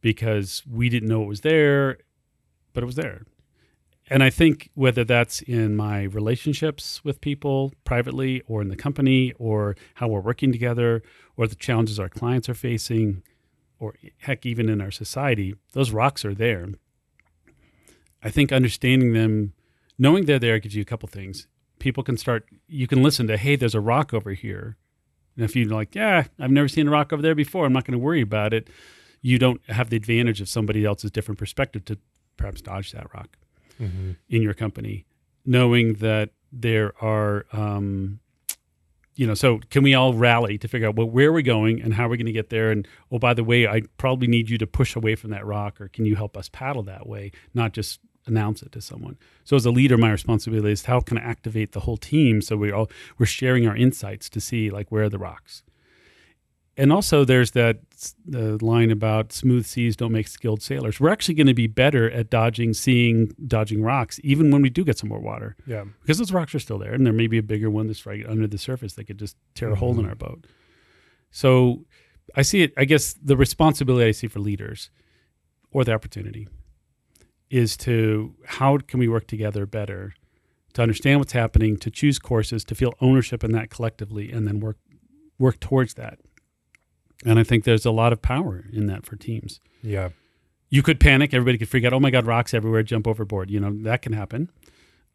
because 0.00 0.62
we 0.70 0.88
didn't 0.88 1.08
know 1.08 1.22
it 1.22 1.28
was 1.28 1.40
there, 1.40 1.98
but 2.72 2.82
it 2.82 2.86
was 2.86 2.96
there. 2.96 3.22
And 4.12 4.24
I 4.24 4.30
think 4.30 4.70
whether 4.74 5.04
that's 5.04 5.40
in 5.42 5.76
my 5.76 6.02
relationships 6.02 7.04
with 7.04 7.20
people 7.20 7.72
privately 7.84 8.42
or 8.48 8.60
in 8.60 8.68
the 8.68 8.76
company 8.76 9.32
or 9.38 9.76
how 9.94 10.08
we're 10.08 10.20
working 10.20 10.50
together 10.50 11.02
or 11.36 11.46
the 11.46 11.54
challenges 11.54 12.00
our 12.00 12.08
clients 12.08 12.48
are 12.48 12.54
facing 12.54 13.22
or 13.80 13.94
heck 14.18 14.46
even 14.46 14.68
in 14.68 14.80
our 14.80 14.92
society, 14.92 15.56
those 15.72 15.90
rocks 15.90 16.24
are 16.24 16.34
there 16.34 16.68
I 18.22 18.30
think 18.30 18.52
understanding 18.52 19.12
them, 19.12 19.52
knowing 19.98 20.26
they're 20.26 20.38
there, 20.38 20.58
gives 20.58 20.74
you 20.74 20.82
a 20.82 20.86
couple 20.86 21.08
things. 21.08 21.46
People 21.78 22.02
can 22.02 22.16
start. 22.16 22.46
You 22.68 22.86
can 22.86 23.02
listen 23.02 23.26
to, 23.28 23.36
hey, 23.36 23.56
there's 23.56 23.74
a 23.74 23.80
rock 23.80 24.12
over 24.12 24.32
here, 24.32 24.76
and 25.36 25.44
if 25.44 25.56
you're 25.56 25.68
like, 25.68 25.94
yeah, 25.94 26.24
I've 26.38 26.50
never 26.50 26.68
seen 26.68 26.88
a 26.88 26.90
rock 26.90 27.12
over 27.12 27.22
there 27.22 27.34
before, 27.34 27.64
I'm 27.64 27.72
not 27.72 27.84
going 27.84 27.98
to 27.98 28.04
worry 28.04 28.20
about 28.20 28.52
it. 28.52 28.68
You 29.22 29.38
don't 29.38 29.60
have 29.68 29.90
the 29.90 29.96
advantage 29.96 30.40
of 30.40 30.48
somebody 30.48 30.84
else's 30.84 31.10
different 31.10 31.38
perspective 31.38 31.84
to 31.86 31.98
perhaps 32.36 32.60
dodge 32.60 32.92
that 32.92 33.12
rock 33.14 33.36
mm-hmm. 33.80 34.12
in 34.28 34.42
your 34.42 34.54
company, 34.54 35.06
knowing 35.44 35.94
that 35.94 36.30
there 36.52 36.92
are 37.02 37.46
um, 37.52 38.20
you 39.20 39.26
know, 39.26 39.34
so 39.34 39.60
can 39.68 39.82
we 39.82 39.92
all 39.92 40.14
rally 40.14 40.56
to 40.56 40.66
figure 40.66 40.88
out 40.88 40.96
well, 40.96 41.06
where 41.06 41.30
we're 41.30 41.42
going 41.42 41.82
and 41.82 41.92
how 41.92 42.08
we're 42.08 42.16
going 42.16 42.24
to 42.24 42.32
get 42.32 42.48
there? 42.48 42.70
And 42.70 42.88
oh, 43.12 43.18
by 43.18 43.34
the 43.34 43.44
way, 43.44 43.66
I 43.66 43.82
probably 43.98 44.26
need 44.26 44.48
you 44.48 44.56
to 44.56 44.66
push 44.66 44.96
away 44.96 45.14
from 45.14 45.28
that 45.28 45.44
rock, 45.44 45.78
or 45.78 45.88
can 45.88 46.06
you 46.06 46.16
help 46.16 46.38
us 46.38 46.48
paddle 46.48 46.82
that 46.84 47.06
way, 47.06 47.30
not 47.52 47.74
just 47.74 48.00
announce 48.24 48.62
it 48.62 48.72
to 48.72 48.80
someone. 48.80 49.18
So 49.44 49.56
as 49.56 49.66
a 49.66 49.70
leader, 49.70 49.98
my 49.98 50.10
responsibility 50.10 50.72
is 50.72 50.86
how 50.86 51.00
can 51.00 51.18
I 51.18 51.20
activate 51.20 51.72
the 51.72 51.80
whole 51.80 51.98
team 51.98 52.40
so 52.40 52.56
we 52.56 52.72
all 52.72 52.90
we're 53.18 53.26
sharing 53.26 53.68
our 53.68 53.76
insights 53.76 54.30
to 54.30 54.40
see 54.40 54.70
like 54.70 54.90
where 54.90 55.02
are 55.02 55.10
the 55.10 55.18
rocks. 55.18 55.64
And 56.78 56.90
also 56.90 57.26
there's 57.26 57.50
that 57.50 57.80
the 58.26 58.62
line 58.64 58.90
about 58.90 59.32
smooth 59.32 59.66
seas 59.66 59.96
don't 59.96 60.12
make 60.12 60.28
skilled 60.28 60.62
sailors. 60.62 61.00
We're 61.00 61.10
actually 61.10 61.34
going 61.34 61.46
to 61.46 61.54
be 61.54 61.66
better 61.66 62.10
at 62.10 62.30
dodging, 62.30 62.72
seeing, 62.72 63.34
dodging 63.46 63.82
rocks, 63.82 64.18
even 64.22 64.50
when 64.50 64.62
we 64.62 64.70
do 64.70 64.84
get 64.84 64.98
some 64.98 65.08
more 65.08 65.20
water. 65.20 65.56
Yeah. 65.66 65.84
Because 66.00 66.18
those 66.18 66.32
rocks 66.32 66.54
are 66.54 66.58
still 66.58 66.78
there, 66.78 66.92
and 66.92 67.04
there 67.04 67.12
may 67.12 67.26
be 67.26 67.38
a 67.38 67.42
bigger 67.42 67.70
one 67.70 67.86
that's 67.86 68.06
right 68.06 68.24
under 68.26 68.46
the 68.46 68.58
surface 68.58 68.94
that 68.94 69.04
could 69.04 69.18
just 69.18 69.36
tear 69.54 69.68
mm-hmm. 69.68 69.76
a 69.76 69.78
hole 69.78 69.92
in 69.92 69.98
mm-hmm. 69.98 70.08
our 70.08 70.14
boat. 70.14 70.46
So 71.30 71.84
I 72.34 72.42
see 72.42 72.62
it. 72.62 72.72
I 72.76 72.84
guess 72.84 73.14
the 73.14 73.36
responsibility 73.36 74.08
I 74.08 74.12
see 74.12 74.26
for 74.26 74.40
leaders, 74.40 74.90
or 75.70 75.84
the 75.84 75.92
opportunity, 75.92 76.48
is 77.50 77.76
to 77.78 78.34
how 78.46 78.78
can 78.78 79.00
we 79.00 79.08
work 79.08 79.26
together 79.26 79.66
better 79.66 80.14
to 80.74 80.82
understand 80.82 81.18
what's 81.18 81.32
happening, 81.32 81.76
to 81.78 81.90
choose 81.90 82.18
courses, 82.18 82.64
to 82.64 82.74
feel 82.74 82.94
ownership 83.00 83.42
in 83.42 83.52
that 83.52 83.70
collectively, 83.70 84.30
and 84.30 84.46
then 84.46 84.60
work 84.60 84.78
work 85.38 85.58
towards 85.58 85.94
that. 85.94 86.18
And 87.24 87.38
I 87.38 87.44
think 87.44 87.64
there's 87.64 87.84
a 87.84 87.90
lot 87.90 88.12
of 88.12 88.22
power 88.22 88.64
in 88.72 88.86
that 88.86 89.04
for 89.04 89.16
teams. 89.16 89.60
Yeah. 89.82 90.10
You 90.70 90.82
could 90.82 91.00
panic. 91.00 91.34
Everybody 91.34 91.58
could 91.58 91.68
freak 91.68 91.84
out. 91.84 91.92
Oh 91.92 92.00
my 92.00 92.10
God, 92.10 92.26
rocks 92.26 92.54
everywhere, 92.54 92.82
jump 92.82 93.06
overboard. 93.06 93.50
You 93.50 93.60
know, 93.60 93.72
that 93.82 94.02
can 94.02 94.12
happen. 94.12 94.50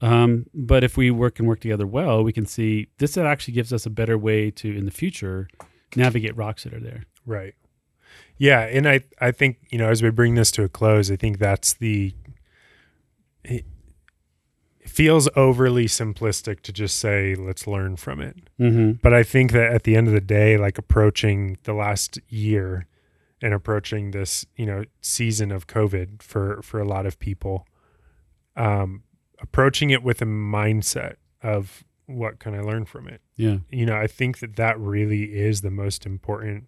Um, 0.02 0.48
but 0.54 0.84
if 0.84 0.98
we 0.98 1.10
work 1.10 1.39
and 1.39 1.48
work 1.48 1.62
together 1.62 1.88
well, 1.88 2.24
we 2.24 2.34
can 2.34 2.46
see 2.46 2.89
this 2.98 3.18
actually 3.18 3.54
gives 3.54 3.72
us 3.72 3.86
a 3.86 3.89
better 3.89 4.18
way 4.18 4.52
to, 4.52 4.78
in 4.78 4.86
the 4.86 4.91
future, 4.91 5.48
navigate 5.96 6.36
rocks 6.36 6.65
that 6.65 6.74
are 6.74 6.80
there. 6.80 7.06
Right. 7.26 7.56
Yeah. 8.38 8.62
And 8.62 8.88
I, 8.88 9.02
I 9.20 9.32
think, 9.32 9.60
you 9.70 9.78
know, 9.78 9.89
as 9.89 10.04
we 10.04 10.10
bring 10.10 10.36
this 10.36 10.52
to 10.52 10.63
a 10.63 10.70
close, 10.70 11.10
I 11.10 11.15
think 11.15 11.39
that's 11.39 11.74
the 11.74 12.13
it, 14.86 14.89
feels 14.89 15.28
overly 15.36 15.86
simplistic 15.86 16.62
to 16.62 16.71
just 16.71 16.98
say 17.00 17.36
let's 17.36 17.67
learn 17.67 17.95
from 17.95 18.21
it. 18.21 18.50
Mm-hmm. 18.60 18.93
but 19.02 19.13
i 19.13 19.24
think 19.24 19.52
that 19.52 19.71
at 19.71 19.84
the 19.84 19.95
end 19.95 20.08
of 20.08 20.13
the 20.13 20.21
day 20.21 20.58
like 20.58 20.78
approaching 20.78 21.58
the 21.63 21.74
last 21.74 22.19
year 22.30 22.88
and 23.41 23.54
approaching 23.54 24.12
this 24.12 24.45
you 24.56 24.65
know 24.65 24.86
season 25.02 25.52
of 25.52 25.67
covid 25.67 26.21
for 26.21 26.62
for 26.62 26.80
a 26.80 26.88
lot 26.88 27.06
of 27.06 27.19
people 27.19 27.67
um 28.56 29.04
approaching 29.39 29.89
it 29.89 30.04
with 30.04 30.21
a 30.21 30.26
mindset 30.26 31.15
of 31.43 31.84
what 32.06 32.39
can 32.39 32.54
i 32.54 32.62
learn 32.62 32.86
from 32.86 33.08
it? 33.08 33.21
Yeah. 33.36 33.58
You 33.69 33.86
know 33.86 33.98
i 33.98 34.08
think 34.08 34.39
that 34.39 34.56
that 34.56 34.80
really 34.80 35.36
is 35.36 35.62
the 35.62 35.71
most 35.71 36.06
important 36.06 36.65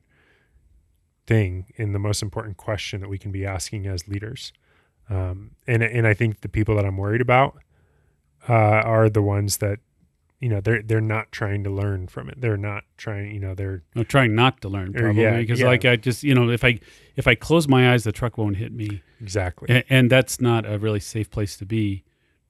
thing 1.27 1.65
and 1.77 1.93
the 1.93 1.99
most 1.99 2.23
important 2.23 2.57
question 2.57 3.01
that 3.01 3.09
we 3.09 3.17
can 3.17 3.31
be 3.31 3.45
asking 3.45 3.85
as 3.85 4.07
leaders. 4.07 4.53
Um, 5.09 5.51
and 5.67 5.83
and 5.83 6.07
I 6.07 6.13
think 6.13 6.41
the 6.41 6.49
people 6.49 6.75
that 6.75 6.85
I'm 6.85 6.97
worried 6.97 7.21
about 7.21 7.57
uh, 8.47 8.53
are 8.53 9.09
the 9.09 9.21
ones 9.21 9.57
that 9.57 9.79
you 10.39 10.49
know 10.49 10.61
they're 10.61 10.81
they're 10.83 11.01
not 11.01 11.31
trying 11.31 11.63
to 11.63 11.69
learn 11.69 12.07
from 12.07 12.29
it. 12.29 12.39
They're 12.39 12.57
not 12.57 12.83
trying. 12.97 13.33
You 13.33 13.39
know 13.39 13.55
they're 13.55 13.83
no, 13.95 14.03
trying 14.03 14.35
not 14.35 14.61
to 14.61 14.69
learn 14.69 14.93
probably 14.93 15.37
because 15.37 15.59
yeah. 15.59 15.67
like 15.67 15.85
I 15.85 15.95
just 15.95 16.23
you 16.23 16.35
know 16.35 16.49
if 16.49 16.63
I 16.63 16.79
if 17.15 17.27
I 17.27 17.35
close 17.35 17.67
my 17.67 17.91
eyes 17.93 18.03
the 18.03 18.11
truck 18.11 18.37
won't 18.37 18.57
hit 18.57 18.71
me 18.71 19.01
exactly 19.19 19.67
and, 19.69 19.83
and 19.89 20.11
that's 20.11 20.39
not 20.39 20.71
a 20.71 20.77
really 20.77 20.99
safe 20.99 21.29
place 21.29 21.57
to 21.57 21.65
be. 21.65 22.03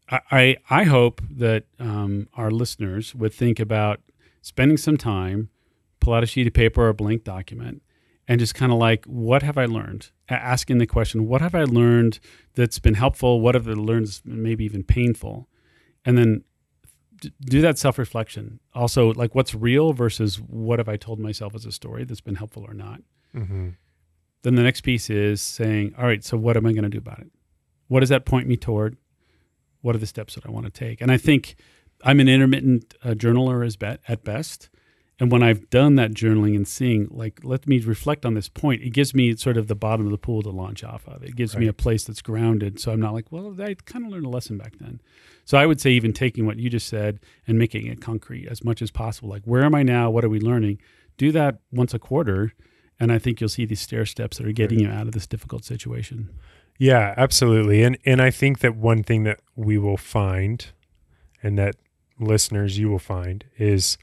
I 0.10 0.20
I, 0.32 0.58
I 0.70 0.84
hope 0.84 1.22
that 1.30 1.66
um, 1.80 2.28
our 2.34 2.52
listeners 2.52 3.16
would 3.16 3.34
think 3.34 3.60
about 3.60 4.02
spending 4.42 4.78
some 4.78 4.98
time, 4.98 5.50
pull 6.00 6.14
out 6.14 6.24
a 6.24 6.26
sheet 6.26 6.48
of 6.48 6.54
paper 6.54 6.84
or 6.84 6.90
a 6.90 6.94
blank 6.94 7.24
document, 7.24 7.82
and 8.28 8.40
just 8.40 8.56
kind 8.56 8.72
of 8.72 8.78
like, 8.78 9.06
what 9.06 9.44
have 9.44 9.58
I 9.58 9.66
learned? 9.66 10.12
Asking 10.30 10.78
the 10.78 10.88
question, 10.88 11.28
what 11.28 11.42
have 11.42 11.56
I 11.56 11.64
learned 11.64 12.20
that's 12.56 12.80
been 12.80 12.96
helpful? 12.96 13.40
What 13.40 13.56
have 13.56 13.68
I 13.68 13.74
learned 13.74 14.22
maybe 14.26 14.66
even 14.66 14.84
painful? 14.84 15.48
And 16.06 16.18
then 16.18 16.44
do 17.42 17.62
that 17.62 17.78
self 17.78 17.98
reflection. 17.98 18.60
Also, 18.74 19.14
like 19.14 19.36
what's 19.36 19.56
real 19.56 19.94
versus 19.94 20.40
what 20.40 20.80
have 20.80 20.90
I 20.90 20.98
told 20.98 21.20
myself 21.20 21.56
as 21.56 21.66
a 21.66 21.72
story 21.72 22.04
that's 22.04 22.22
been 22.22 22.36
helpful 22.36 22.64
or 22.68 22.74
not? 22.74 23.02
Mm-hmm. 23.36 23.70
Then 24.44 24.56
the 24.56 24.64
next 24.64 24.82
piece 24.82 25.10
is 25.10 25.42
saying, 25.42 25.94
all 25.98 26.06
right, 26.06 26.24
so 26.24 26.38
what 26.38 26.58
am 26.58 26.66
I 26.66 26.72
going 26.72 26.84
to 26.84 26.90
do 26.90 27.00
about 27.00 27.20
it? 27.20 27.28
What 27.88 28.02
does 28.02 28.10
that 28.10 28.26
point 28.26 28.48
me 28.48 28.56
toward? 28.56 28.98
What 29.82 29.96
are 29.96 30.00
the 30.00 30.08
steps 30.08 30.36
that 30.36 30.46
I 30.46 30.52
want 30.52 30.66
to 30.66 30.72
take? 30.72 31.02
And 31.02 31.12
I 31.12 31.18
think 31.18 31.56
I'm 32.04 32.20
an 32.20 32.28
intermittent 32.28 32.94
uh, 33.04 33.10
journaler 33.10 33.66
as 33.66 33.78
at 34.08 34.24
best. 34.24 34.70
And 35.20 35.32
when 35.32 35.42
I've 35.42 35.70
done 35.72 35.96
that 35.96 36.12
journaling 36.12 36.56
and 36.56 36.68
seeing, 36.68 37.08
like, 37.10 37.40
let 37.44 37.68
me 37.68 37.80
reflect 37.80 38.24
on 38.24 38.36
this 38.36 38.50
point, 38.50 38.84
it 38.84 38.92
gives 38.92 39.16
me 39.16 39.36
sort 39.36 39.58
of 39.58 39.68
the 39.68 39.76
bottom 39.76 40.06
of 40.06 40.12
the 40.12 40.18
pool 40.18 40.44
to 40.44 40.50
launch 40.50 40.84
off 40.84 41.08
of. 41.08 41.24
It 41.24 41.36
gives 41.36 41.56
right. 41.56 41.62
me 41.62 41.68
a 41.68 41.74
place 41.74 42.04
that's 42.04 42.22
grounded. 42.22 42.80
So 42.80 42.92
I'm 42.92 43.00
not 43.00 43.14
like, 43.14 43.32
well, 43.32 43.56
I 43.60 43.76
kind 43.86 44.06
of 44.06 44.12
learned 44.12 44.28
a 44.28 44.30
lesson 44.30 44.60
back 44.60 44.74
then. 44.80 45.02
So 45.48 45.58
I 45.58 45.66
would 45.66 45.80
say, 45.80 45.92
even 45.92 46.12
taking 46.12 46.46
what 46.46 46.58
you 46.58 46.70
just 46.70 46.90
said 46.90 47.22
and 47.48 47.58
making 47.58 47.88
it 47.88 48.02
concrete 48.02 48.50
as 48.50 48.66
much 48.66 48.82
as 48.82 48.92
possible. 48.92 49.30
Like, 49.30 49.44
where 49.46 49.64
am 49.64 49.74
I 49.74 49.82
now? 49.82 50.10
What 50.10 50.26
are 50.26 50.30
we 50.30 50.42
learning? 50.42 50.78
Do 51.16 51.32
that 51.32 51.60
once 51.72 51.94
a 51.94 52.00
quarter. 52.00 52.52
And 53.00 53.14
I 53.14 53.18
think 53.18 53.40
you'll 53.40 53.48
see 53.48 53.64
these 53.64 53.80
stair 53.80 54.06
steps 54.06 54.38
that 54.38 54.46
are 54.46 54.52
getting 54.52 54.82
you 54.82 54.90
out 54.90 55.08
of 55.08 55.14
this 55.14 55.26
difficult 55.26 55.64
situation. 55.64 56.38
Yeah, 56.78 57.14
absolutely. 57.16 57.82
And 57.82 57.98
and 58.06 58.22
I 58.22 58.30
think 58.30 58.60
that 58.60 58.76
one 58.76 59.04
thing 59.04 59.24
that 59.24 59.40
we 59.56 59.78
will 59.78 59.96
find 59.96 60.66
and 61.42 61.58
that 61.58 61.76
listeners 62.20 62.78
you 62.78 62.90
will 62.90 63.00
find 63.00 63.46
is 63.58 63.98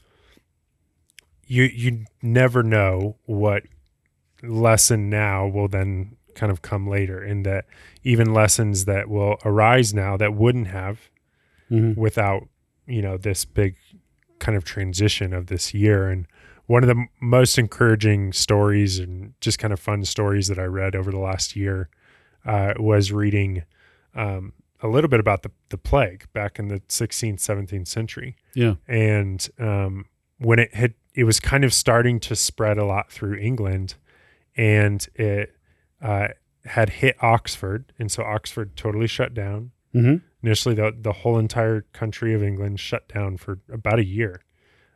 you 1.45 1.65
you 1.65 2.05
never 2.23 2.63
know 2.63 3.17
what 3.25 3.63
lesson 4.41 5.11
now 5.11 5.45
will 5.45 5.67
then 5.67 6.15
kind 6.33 6.51
of 6.51 6.63
come 6.63 6.87
later 6.87 7.21
and 7.21 7.45
that 7.45 7.65
even 8.03 8.33
lessons 8.33 8.85
that 8.85 9.09
will 9.09 9.37
arise 9.45 9.93
now 9.93 10.17
that 10.17 10.33
wouldn't 10.33 10.67
have 10.67 11.11
mm-hmm. 11.69 11.99
without 11.99 12.47
you 12.87 13.01
know 13.01 13.17
this 13.17 13.45
big 13.45 13.75
kind 14.39 14.57
of 14.57 14.63
transition 14.63 15.33
of 15.33 15.47
this 15.47 15.73
year 15.73 16.09
and 16.09 16.27
one 16.67 16.83
of 16.83 16.87
the 16.87 17.05
most 17.21 17.57
encouraging 17.57 18.33
stories 18.33 18.97
and 18.99 19.33
just 19.39 19.59
kind 19.59 19.71
of 19.71 19.79
fun 19.79 20.03
stories 20.03 20.47
that 20.47 20.57
I 20.57 20.63
read 20.63 20.95
over 20.95 21.11
the 21.11 21.19
last 21.19 21.55
year 21.55 21.89
uh, 22.45 22.73
was 22.77 23.11
reading 23.11 23.63
um, 24.15 24.53
a 24.81 24.87
little 24.87 25.09
bit 25.09 25.19
about 25.19 25.43
the, 25.43 25.51
the 25.69 25.77
plague 25.77 26.25
back 26.33 26.57
in 26.57 26.67
the 26.69 26.79
16th, 26.81 27.35
17th 27.35 27.87
century. 27.87 28.35
Yeah. 28.55 28.75
And 28.87 29.47
um, 29.59 30.05
when 30.39 30.59
it 30.59 30.73
had 30.73 30.95
it 31.13 31.23
was 31.23 31.39
kind 31.39 31.63
of 31.63 31.73
starting 31.73 32.19
to 32.19 32.35
spread 32.35 32.77
a 32.77 32.85
lot 32.85 33.09
through 33.09 33.37
England, 33.37 33.95
and 34.57 35.07
it 35.15 35.55
uh, 36.01 36.27
had 36.65 36.89
hit 36.89 37.15
Oxford, 37.21 37.93
and 37.97 38.11
so 38.11 38.23
Oxford 38.23 38.75
totally 38.75 39.07
shut 39.07 39.33
down. 39.33 39.71
Mm-hmm. 39.93 40.17
Initially, 40.45 40.75
the 40.75 40.95
the 40.97 41.11
whole 41.11 41.37
entire 41.39 41.81
country 41.93 42.33
of 42.33 42.43
England 42.43 42.79
shut 42.79 43.07
down 43.07 43.37
for 43.37 43.59
about 43.71 43.99
a 43.99 44.05
year, 44.05 44.41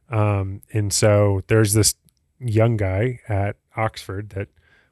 um, 0.09 0.62
and 0.71 0.93
so 0.93 1.41
there's 1.47 1.73
this 1.73 1.95
young 2.39 2.77
guy 2.77 3.19
at 3.27 3.57
Oxford 3.75 4.29
that 4.31 4.47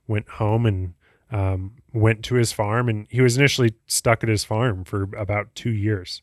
went 0.07 0.27
home 0.29 0.65
and 0.65 0.93
um, 1.31 1.73
went 1.93 2.23
to 2.25 2.35
his 2.35 2.51
farm. 2.51 2.89
And 2.89 3.07
he 3.09 3.21
was 3.21 3.37
initially 3.37 3.73
stuck 3.87 4.23
at 4.23 4.29
his 4.29 4.43
farm 4.43 4.83
for 4.83 5.03
about 5.17 5.53
two 5.55 5.71
years. 5.71 6.21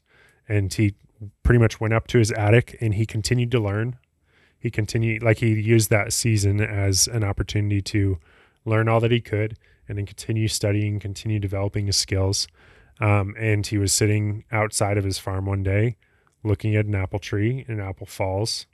And 0.49 0.73
he 0.73 0.94
pretty 1.42 1.59
much 1.59 1.81
went 1.81 1.94
up 1.94 2.07
to 2.09 2.18
his 2.18 2.33
attic 2.33 2.77
and 2.81 2.94
he 2.94 3.07
continued 3.07 3.51
to 3.53 3.61
learn. 3.61 3.99
He 4.59 4.70
continued, 4.70 5.23
like, 5.23 5.38
he 5.38 5.61
used 5.61 5.90
that 5.90 6.12
season 6.12 6.61
as 6.61 7.07
an 7.07 7.23
opportunity 7.23 7.83
to 7.83 8.18
learn 8.64 8.88
all 8.88 9.01
that 9.01 9.11
he 9.11 9.20
could 9.20 9.59
and 9.87 9.99
then 9.99 10.07
continue 10.07 10.49
studying, 10.49 10.99
continue 10.99 11.38
developing 11.38 11.87
his 11.87 11.97
skills. 11.97 12.49
Um, 13.01 13.35
and 13.39 13.67
he 13.67 13.79
was 13.79 13.93
sitting 13.93 14.45
outside 14.53 14.97
of 14.99 15.05
his 15.05 15.19
farm 15.19 15.47
one 15.47 15.63
day 15.63 15.97
looking 16.45 16.77
at 16.77 16.85
an 16.87 16.95
apple 16.95 17.19
tree 17.19 17.65
and 17.67 17.81
an 17.81 17.87
apple 17.87 18.07
falls. 18.07 18.67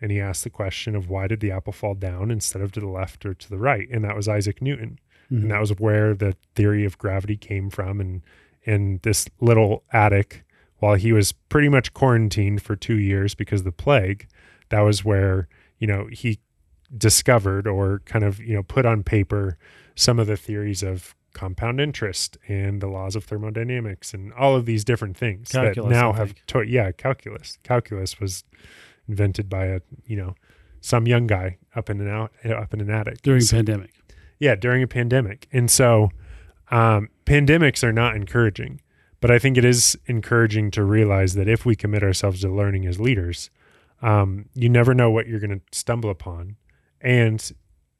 And 0.00 0.12
he 0.12 0.20
asked 0.20 0.44
the 0.44 0.50
question 0.50 0.94
of 0.94 1.08
why 1.08 1.26
did 1.26 1.40
the 1.40 1.50
apple 1.50 1.72
fall 1.72 1.94
down 1.94 2.30
instead 2.30 2.60
of 2.62 2.70
to 2.72 2.80
the 2.80 2.86
left 2.88 3.24
or 3.24 3.32
to 3.34 3.48
the 3.50 3.58
right? 3.58 3.88
And 3.90 4.04
that 4.04 4.14
was 4.14 4.28
isaac 4.28 4.60
newton. 4.62 4.98
Mhm. 5.30 5.42
and 5.42 5.50
that 5.50 5.60
was 5.60 5.70
where 5.80 6.14
the 6.14 6.36
theory 6.54 6.84
of 6.84 6.98
gravity 6.98 7.36
came 7.36 7.68
from. 7.70 8.00
And 8.00 8.22
in 8.62 9.00
this 9.02 9.26
little 9.40 9.82
attic 9.92 10.44
while 10.78 10.94
he 10.94 11.12
was 11.12 11.32
pretty 11.32 11.68
much 11.68 11.94
quarantined 11.94 12.62
for 12.62 12.76
two 12.76 12.98
years 12.98 13.34
because 13.34 13.62
of 13.62 13.64
the 13.64 13.72
plague 13.72 14.28
that 14.68 14.80
was 14.80 15.04
where 15.04 15.48
you 15.78 15.86
know 15.86 16.06
he 16.12 16.38
discovered 16.96 17.66
or 17.66 18.00
kind 18.04 18.24
of 18.24 18.38
you 18.40 18.54
know 18.54 18.62
put 18.62 18.86
on 18.86 19.02
paper 19.02 19.56
some 19.94 20.18
of 20.18 20.26
the 20.26 20.36
theories 20.36 20.82
of 20.82 21.14
compound 21.42 21.80
interest 21.80 22.38
and 22.48 22.80
the 22.80 22.86
laws 22.88 23.14
of 23.14 23.24
thermodynamics 23.24 24.14
and 24.14 24.32
all 24.32 24.56
of 24.56 24.64
these 24.64 24.84
different 24.84 25.16
things 25.16 25.50
Calculus, 25.50 25.88
that 25.90 25.94
now 26.00 26.12
have 26.12 26.34
to- 26.46 26.62
yeah 26.62 26.90
calculus. 26.92 27.58
Calculus 27.62 28.18
was 28.18 28.42
invented 29.08 29.48
by 29.48 29.66
a 29.66 29.80
you 30.06 30.16
know 30.16 30.34
some 30.80 31.06
young 31.06 31.26
guy 31.26 31.58
up 31.74 31.90
in 31.90 32.00
an 32.00 32.08
out 32.08 32.32
up 32.44 32.72
in 32.74 32.80
an 32.80 32.90
attic. 32.90 33.20
During 33.22 33.42
So- 33.42 33.56
pandemic. 33.58 33.90
yeah 34.38 34.54
during 34.54 34.82
a 34.82 34.86
pandemic. 34.88 35.46
And 35.52 35.70
so 35.70 36.10
um, 36.70 37.08
pandemics 37.24 37.84
are 37.84 37.92
not 37.92 38.16
encouraging 38.16 38.80
but 39.20 39.30
i 39.30 39.38
think 39.38 39.56
it 39.56 39.64
is 39.64 39.96
encouraging 40.06 40.70
to 40.72 40.82
realize 40.84 41.34
that 41.34 41.48
if 41.48 41.64
we 41.64 41.74
commit 41.76 42.02
ourselves 42.02 42.40
to 42.40 42.48
learning 42.48 42.86
as 42.86 42.98
leaders 43.00 43.50
um, 44.02 44.46
you 44.54 44.68
never 44.68 44.92
know 44.94 45.10
what 45.10 45.26
you're 45.26 45.40
going 45.40 45.58
to 45.58 45.62
stumble 45.72 46.10
upon. 46.10 46.56
And 47.00 47.40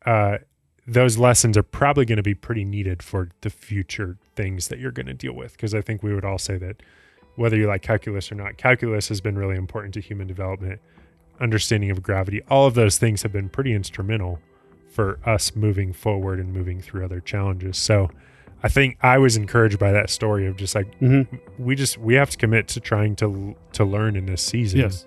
uh, 0.04 0.38
those 0.86 1.18
lessons 1.18 1.56
are 1.56 1.62
probably 1.62 2.04
going 2.04 2.16
to 2.16 2.22
be 2.22 2.34
pretty 2.34 2.64
needed 2.64 3.02
for 3.02 3.30
the 3.40 3.50
future 3.50 4.16
things 4.34 4.68
that 4.68 4.78
you're 4.78 4.92
going 4.92 5.06
to 5.06 5.14
deal 5.14 5.32
with 5.32 5.52
because 5.52 5.74
i 5.74 5.80
think 5.80 6.02
we 6.02 6.14
would 6.14 6.24
all 6.24 6.38
say 6.38 6.56
that 6.56 6.76
whether 7.36 7.56
you 7.56 7.66
like 7.66 7.82
calculus 7.82 8.30
or 8.30 8.34
not 8.34 8.56
calculus 8.56 9.08
has 9.08 9.20
been 9.20 9.36
really 9.36 9.56
important 9.56 9.92
to 9.92 10.00
human 10.00 10.26
development 10.26 10.80
understanding 11.40 11.90
of 11.90 12.02
gravity 12.02 12.40
all 12.48 12.66
of 12.66 12.74
those 12.74 12.98
things 12.98 13.22
have 13.22 13.32
been 13.32 13.48
pretty 13.48 13.72
instrumental 13.72 14.38
for 14.96 15.18
us 15.26 15.54
moving 15.54 15.92
forward 15.92 16.40
and 16.40 16.54
moving 16.54 16.80
through 16.80 17.04
other 17.04 17.20
challenges. 17.20 17.76
So 17.76 18.08
I 18.62 18.68
think 18.70 18.96
I 19.02 19.18
was 19.18 19.36
encouraged 19.36 19.78
by 19.78 19.92
that 19.92 20.08
story 20.08 20.46
of 20.46 20.56
just 20.56 20.74
like 20.74 20.92
hmm 20.98 21.22
we 21.58 21.76
just 21.76 21.98
we 21.98 22.14
have 22.14 22.30
to 22.30 22.36
commit 22.38 22.66
to 22.68 22.80
trying 22.80 23.14
to 23.16 23.54
to 23.74 23.84
learn 23.84 24.16
in 24.16 24.24
this 24.24 24.42
season. 24.42 24.80
Yes. 24.80 25.04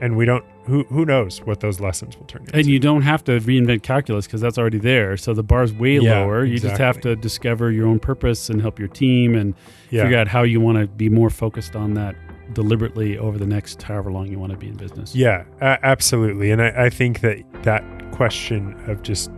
And 0.00 0.16
we 0.16 0.24
don't 0.24 0.46
who 0.68 0.84
who 0.84 1.04
knows 1.04 1.38
what 1.44 1.60
those 1.60 1.80
lessons 1.80 2.16
will 2.16 2.26
turn 2.26 2.42
into. 2.42 2.56
And 2.56 2.66
you 2.66 2.78
don't 2.78 3.02
have 3.02 3.24
to 3.24 3.40
reinvent 3.40 3.82
calculus 3.82 4.26
because 4.26 4.40
that's 4.40 4.58
already 4.58 4.78
there. 4.78 5.16
So 5.16 5.34
the 5.34 5.42
bar's 5.42 5.72
way 5.72 5.98
Yeah, 5.98 6.20
lower. 6.20 6.44
You 6.44 6.58
just 6.58 6.78
have 6.78 7.00
to 7.00 7.16
discover 7.16 7.70
your 7.72 7.86
own 7.86 7.98
purpose 7.98 8.48
and 8.50 8.60
help 8.60 8.78
your 8.78 8.88
team 8.88 9.34
and 9.34 9.54
yeah. 9.90 10.02
figure 10.02 10.18
out 10.18 10.28
how 10.28 10.42
you 10.42 10.60
want 10.60 10.78
to 10.78 10.86
be 10.86 11.08
more 11.08 11.30
focused 11.30 11.74
on 11.74 11.94
that 11.94 12.14
deliberately 12.54 13.18
over 13.18 13.36
the 13.38 13.46
next 13.46 13.82
however 13.82 14.10
long 14.10 14.26
you 14.28 14.38
want 14.38 14.52
to 14.52 14.58
be 14.58 14.68
in 14.68 14.74
business. 14.76 15.14
Yeah, 15.14 15.44
a- 15.60 15.78
absolutely. 15.84 16.50
And 16.50 16.62
I, 16.62 16.86
I 16.86 16.90
think 16.90 17.20
that 17.20 17.38
that 17.64 17.82
question 18.12 18.74
of 18.90 19.02
just 19.02 19.30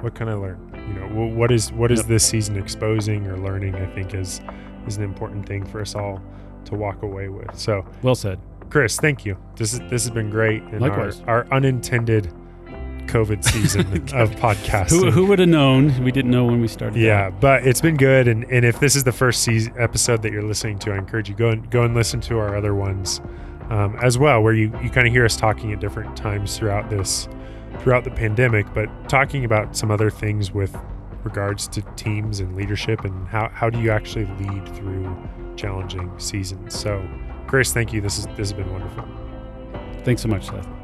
what 0.00 0.14
can 0.14 0.28
I 0.28 0.34
learn? 0.34 0.64
You 0.88 0.94
know, 1.00 1.26
what 1.34 1.50
is 1.50 1.70
what 1.72 1.90
is 1.92 2.00
Yep. 2.00 2.08
this 2.08 2.24
season 2.26 2.56
exposing 2.56 3.26
or 3.26 3.36
learning? 3.38 3.74
I 3.74 3.86
think 3.94 4.14
is 4.14 4.40
is 4.86 4.96
an 4.96 5.02
important 5.04 5.46
thing 5.46 5.66
for 5.66 5.80
us 5.80 5.94
all 5.94 6.22
to 6.66 6.74
walk 6.74 7.02
away 7.02 7.28
with. 7.28 7.54
So, 7.58 7.84
Well 8.02 8.14
said. 8.14 8.38
Chris, 8.70 8.98
thank 8.98 9.24
you. 9.24 9.36
This 9.56 9.72
is 9.72 9.80
this 9.90 10.04
has 10.04 10.10
been 10.10 10.30
great. 10.30 10.62
And 10.62 10.80
Likewise. 10.80 11.20
Our, 11.26 11.44
our 11.44 11.52
unintended 11.52 12.32
COVID 13.08 13.42
season 13.42 13.80
of 14.14 14.30
podcasting. 14.36 14.90
Who, 14.90 15.10
who 15.10 15.26
would 15.26 15.38
have 15.38 15.48
known? 15.48 16.04
We 16.04 16.12
didn't 16.12 16.30
know 16.30 16.44
when 16.44 16.60
we 16.60 16.68
started. 16.68 17.00
Yeah, 17.00 17.30
but 17.30 17.66
it's 17.66 17.80
been 17.80 17.96
good, 17.96 18.28
and, 18.28 18.44
and 18.44 18.64
if 18.64 18.78
this 18.78 18.94
is 18.94 19.04
the 19.04 19.12
first 19.12 19.42
season, 19.42 19.74
episode 19.78 20.22
that 20.22 20.32
you're 20.32 20.42
listening 20.42 20.78
to, 20.80 20.92
I 20.92 20.98
encourage 20.98 21.28
you 21.28 21.34
go 21.34 21.48
and 21.48 21.68
go 21.70 21.82
and 21.82 21.94
listen 21.94 22.20
to 22.22 22.38
our 22.38 22.54
other 22.54 22.74
ones 22.74 23.20
um, 23.70 23.96
as 24.02 24.18
well, 24.18 24.42
where 24.42 24.52
you 24.52 24.72
you 24.82 24.90
kind 24.90 25.06
of 25.06 25.12
hear 25.12 25.24
us 25.24 25.36
talking 25.36 25.72
at 25.72 25.80
different 25.80 26.16
times 26.16 26.56
throughout 26.56 26.90
this 26.90 27.28
throughout 27.80 28.04
the 28.04 28.10
pandemic, 28.10 28.72
but 28.74 28.88
talking 29.08 29.44
about 29.44 29.76
some 29.76 29.90
other 29.90 30.10
things 30.10 30.52
with 30.52 30.76
regards 31.24 31.68
to 31.68 31.82
teams 31.96 32.40
and 32.40 32.56
leadership 32.56 33.04
and 33.04 33.26
how 33.28 33.48
how 33.48 33.68
do 33.70 33.80
you 33.80 33.90
actually 33.90 34.26
lead 34.38 34.76
through 34.76 35.16
challenging 35.56 36.10
seasons. 36.18 36.78
So, 36.78 37.02
Chris, 37.48 37.72
thank 37.72 37.92
you. 37.92 38.00
This 38.00 38.18
is 38.18 38.26
this 38.28 38.50
has 38.50 38.52
been 38.52 38.70
wonderful. 38.70 39.04
Thanks 40.04 40.22
so 40.22 40.28
much, 40.28 40.46
Seth. 40.46 40.77